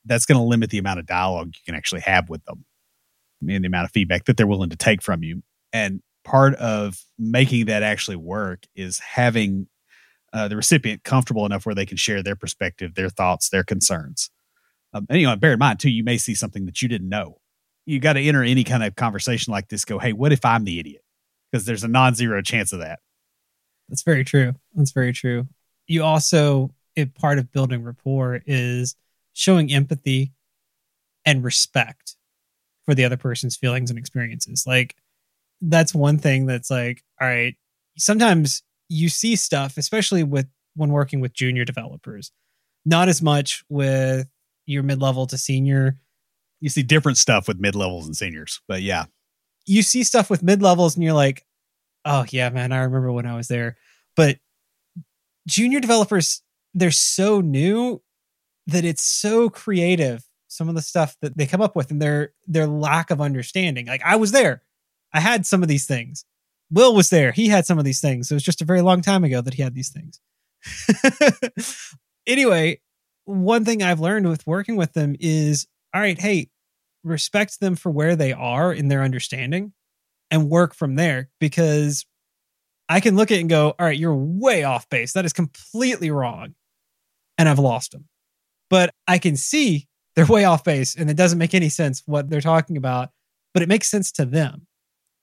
[0.05, 2.65] that's going to limit the amount of dialogue you can actually have with them
[3.49, 5.43] and the amount of feedback that they're willing to take from you.
[5.73, 9.69] And part of making that actually work is having
[10.33, 14.31] uh, the recipient comfortable enough where they can share their perspective, their thoughts, their concerns.
[14.93, 17.09] Um, and you know, bear in mind too, you may see something that you didn't
[17.09, 17.39] know.
[17.87, 19.85] You got to enter any kind of conversation like this.
[19.85, 21.03] Go, hey, what if I'm the idiot?
[21.51, 23.01] Because there's a non-zero chance of that.
[23.89, 24.55] That's very true.
[24.75, 25.49] That's very true.
[25.87, 28.95] You also, a part of building rapport is
[29.33, 30.33] showing empathy
[31.25, 32.17] and respect
[32.85, 34.65] for the other person's feelings and experiences.
[34.67, 34.95] Like,
[35.61, 37.57] that's one thing that's like, all right,
[37.99, 42.31] sometimes you see stuff, especially with when working with junior developers,
[42.85, 44.29] not as much with
[44.67, 45.97] your mid level to senior.
[46.61, 49.07] You see different stuff with mid levels and seniors, but yeah,
[49.67, 51.47] You see stuff with mid levels and you're like,
[52.05, 53.77] oh, yeah, man, I remember when I was there.
[54.17, 54.39] But
[55.47, 56.43] junior developers,
[56.75, 58.03] they're so new
[58.67, 60.25] that it's so creative.
[60.49, 63.87] Some of the stuff that they come up with and their their lack of understanding.
[63.87, 64.63] Like I was there.
[65.13, 66.25] I had some of these things.
[66.71, 67.33] Will was there.
[67.33, 68.31] He had some of these things.
[68.31, 70.21] It was just a very long time ago that he had these things.
[72.27, 72.81] anyway,
[73.25, 76.49] one thing I've learned with working with them is all right, hey,
[77.05, 79.73] respect them for where they are in their understanding
[80.31, 82.07] and work from there because
[82.89, 85.13] I can look at it and go, all right, you're way off base.
[85.13, 86.55] That is completely wrong.
[87.39, 88.07] And I've lost them.
[88.69, 92.29] But I can see they're way off base and it doesn't make any sense what
[92.29, 93.11] they're talking about,
[93.55, 94.67] but it makes sense to them.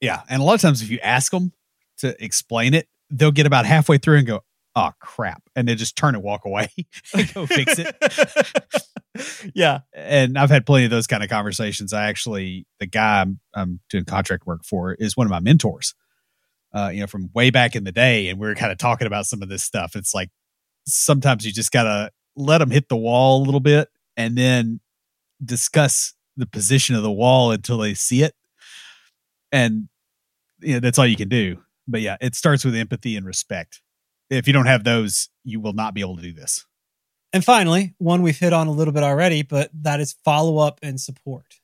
[0.02, 0.22] yeah.
[0.30, 1.54] And a lot of times, if you ask them
[2.00, 4.44] to explain it, they'll get about halfway through and go,
[4.78, 6.70] "Oh crap," and they just turn and walk away
[7.14, 7.96] and go fix it.
[9.54, 9.80] yeah.
[9.94, 11.94] and I've had plenty of those kind of conversations.
[11.94, 15.96] I actually, the guy I'm, I'm doing contract work for is one of my mentors,
[16.74, 18.30] uh, you know, from way back in the day.
[18.30, 19.96] And we were kind of talking about some of this stuff.
[19.96, 20.30] It's like
[20.86, 24.80] sometimes you just got to let them hit the wall a little bit and then
[25.44, 28.36] discuss the position of the wall until they see it.
[29.52, 29.90] And,
[30.60, 31.62] you know, that's all you can do.
[31.88, 33.82] But yeah, it starts with empathy and respect.
[34.30, 36.66] If you don't have those, you will not be able to do this.
[37.34, 40.80] And finally, one we've hit on a little bit already, but that is follow up
[40.82, 41.60] and support.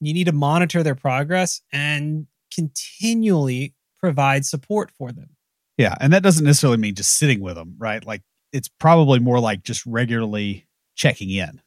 [0.00, 5.30] You need to monitor their progress and continually provide support for them.
[5.78, 5.94] Yeah.
[6.00, 8.04] And that doesn't necessarily mean just sitting with them, right?
[8.04, 11.60] Like it's probably more like just regularly checking in.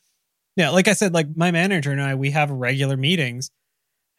[0.55, 0.69] Yeah.
[0.71, 3.51] Like I said, like my manager and I, we have regular meetings.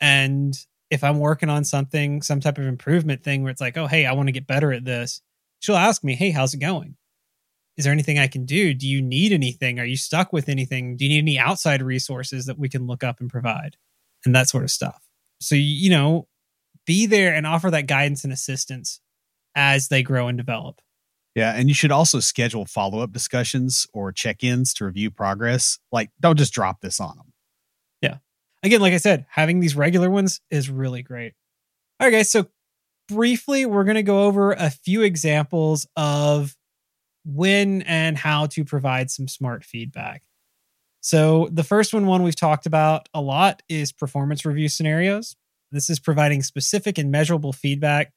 [0.00, 0.56] And
[0.90, 4.06] if I'm working on something, some type of improvement thing where it's like, oh, hey,
[4.06, 5.20] I want to get better at this,
[5.60, 6.96] she'll ask me, hey, how's it going?
[7.76, 8.74] Is there anything I can do?
[8.74, 9.78] Do you need anything?
[9.78, 10.96] Are you stuck with anything?
[10.96, 13.76] Do you need any outside resources that we can look up and provide?
[14.26, 15.00] And that sort of stuff.
[15.40, 16.28] So, you know,
[16.86, 19.00] be there and offer that guidance and assistance
[19.54, 20.80] as they grow and develop.
[21.34, 21.54] Yeah.
[21.54, 25.78] And you should also schedule follow up discussions or check ins to review progress.
[25.90, 27.32] Like, don't just drop this on them.
[28.02, 28.16] Yeah.
[28.62, 31.32] Again, like I said, having these regular ones is really great.
[31.98, 32.30] All right, guys.
[32.30, 32.48] So,
[33.10, 36.56] briefly, we're going to go over a few examples of
[37.24, 40.22] when and how to provide some smart feedback.
[41.02, 45.36] So, the first one, one we've talked about a lot is performance review scenarios.
[45.72, 48.12] This is providing specific and measurable feedback,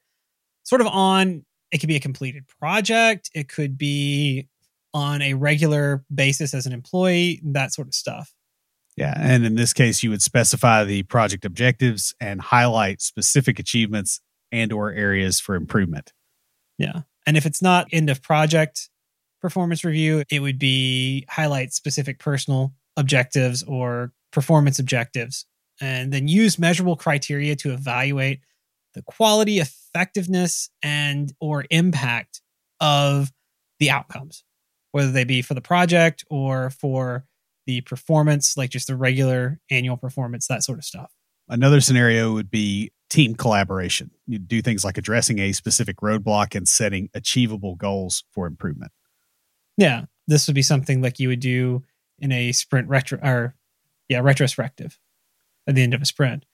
[0.64, 4.48] sort of on it could be a completed project, it could be
[4.92, 8.32] on a regular basis as an employee, that sort of stuff.
[8.96, 14.20] Yeah, and in this case, you would specify the project objectives and highlight specific achievements
[14.54, 16.12] and or areas for improvement.
[16.78, 17.00] Yeah.
[17.26, 18.88] And if it's not end of project
[19.40, 25.46] performance review, it would be highlight specific personal objectives or performance objectives
[25.80, 28.40] and then use measurable criteria to evaluate
[28.94, 32.40] the quality, effectiveness, and or impact
[32.80, 33.32] of
[33.80, 34.44] the outcomes,
[34.92, 37.24] whether they be for the project or for
[37.66, 41.12] the performance, like just the regular annual performance, that sort of stuff.
[41.48, 44.10] Another scenario would be team collaboration.
[44.26, 48.90] You do things like addressing a specific roadblock and setting achievable goals for improvement.
[49.76, 51.84] Yeah, this would be something like you would do
[52.18, 53.54] in a sprint retro or
[54.08, 54.98] yeah, retrospective
[55.68, 56.44] at the end of a sprint.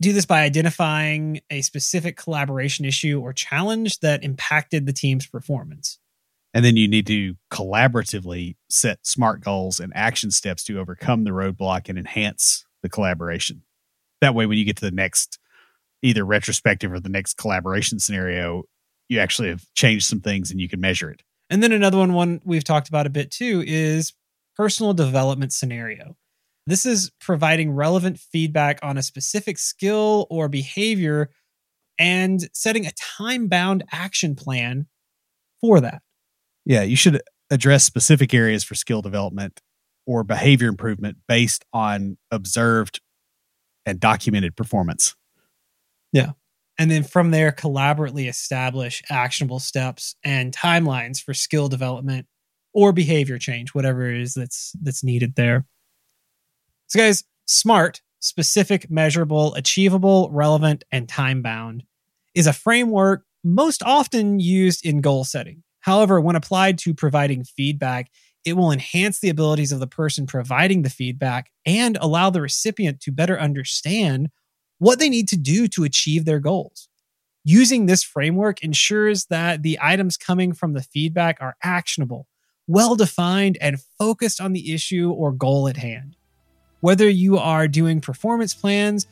[0.00, 6.00] Do this by identifying a specific collaboration issue or challenge that impacted the team's performance.
[6.52, 11.30] And then you need to collaboratively set smart goals and action steps to overcome the
[11.30, 13.62] roadblock and enhance the collaboration.
[14.20, 15.38] That way, when you get to the next
[16.02, 18.64] either retrospective or the next collaboration scenario,
[19.08, 21.22] you actually have changed some things and you can measure it.
[21.50, 24.12] And then another one, one we've talked about a bit too, is
[24.56, 26.16] personal development scenario.
[26.66, 31.30] This is providing relevant feedback on a specific skill or behavior
[31.98, 34.86] and setting a time bound action plan
[35.60, 36.02] for that.
[36.64, 37.20] Yeah, you should
[37.50, 39.60] address specific areas for skill development
[40.06, 43.00] or behavior improvement based on observed
[43.84, 45.16] and documented performance.
[46.12, 46.32] Yeah.
[46.78, 52.26] And then from there, collaboratively establish actionable steps and timelines for skill development
[52.72, 55.66] or behavior change, whatever it is that's that's needed there.
[56.86, 61.84] So, guys, SMART, specific, measurable, achievable, relevant, and time bound,
[62.34, 65.62] is a framework most often used in goal setting.
[65.80, 68.10] However, when applied to providing feedback,
[68.44, 73.00] it will enhance the abilities of the person providing the feedback and allow the recipient
[73.00, 74.30] to better understand
[74.80, 76.88] what they need to do to achieve their goals.
[77.44, 82.26] Using this framework ensures that the items coming from the feedback are actionable,
[82.66, 86.16] well defined, and focused on the issue or goal at hand.
[86.80, 89.06] Whether you are doing performance plans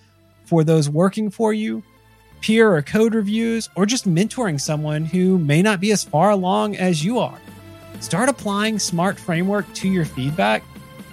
[0.45, 1.83] for those working for you,
[2.41, 6.77] peer or code reviews, or just mentoring someone who may not be as far along
[6.77, 7.39] as you are,
[8.01, 10.63] start applying Smart Framework to your feedback,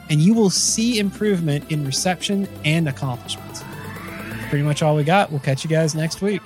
[0.10, 3.65] and you will see improvement in reception and accomplishments.
[4.56, 5.32] Pretty much all we got.
[5.32, 6.42] We'll catch you guys next week.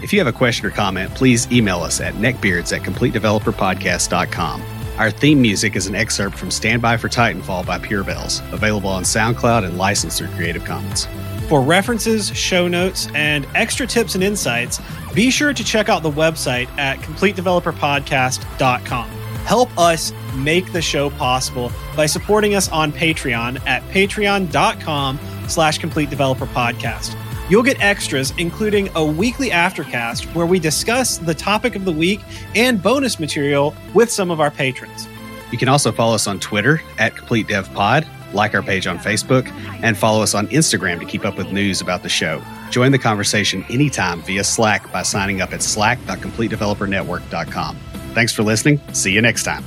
[0.00, 4.62] If you have a question or comment, please email us at neckbeards at completedeveloperpodcast.com.
[4.96, 9.02] Our theme music is an excerpt from Standby for Titanfall by Pure Bells, available on
[9.02, 11.08] SoundCloud and licensed through Creative Commons.
[11.48, 14.80] For references, show notes, and extra tips and insights,
[15.12, 19.10] be sure to check out the website at completedeveloperpodcast.com.
[19.46, 25.18] Help us make the show possible by supporting us on Patreon at patreon.com
[25.48, 27.16] slash complete developer podcast.
[27.50, 32.20] You'll get extras, including a weekly aftercast where we discuss the topic of the week
[32.54, 35.06] and bonus material with some of our patrons.
[35.50, 38.96] You can also follow us on Twitter at Complete Dev Pod, like our page on
[38.98, 39.46] Facebook,
[39.82, 42.42] and follow us on Instagram to keep up with news about the show.
[42.70, 47.76] Join the conversation anytime via Slack by signing up at slack.completedevelopernetwork.com.
[48.14, 48.80] Thanks for listening.
[48.94, 49.62] See you next time.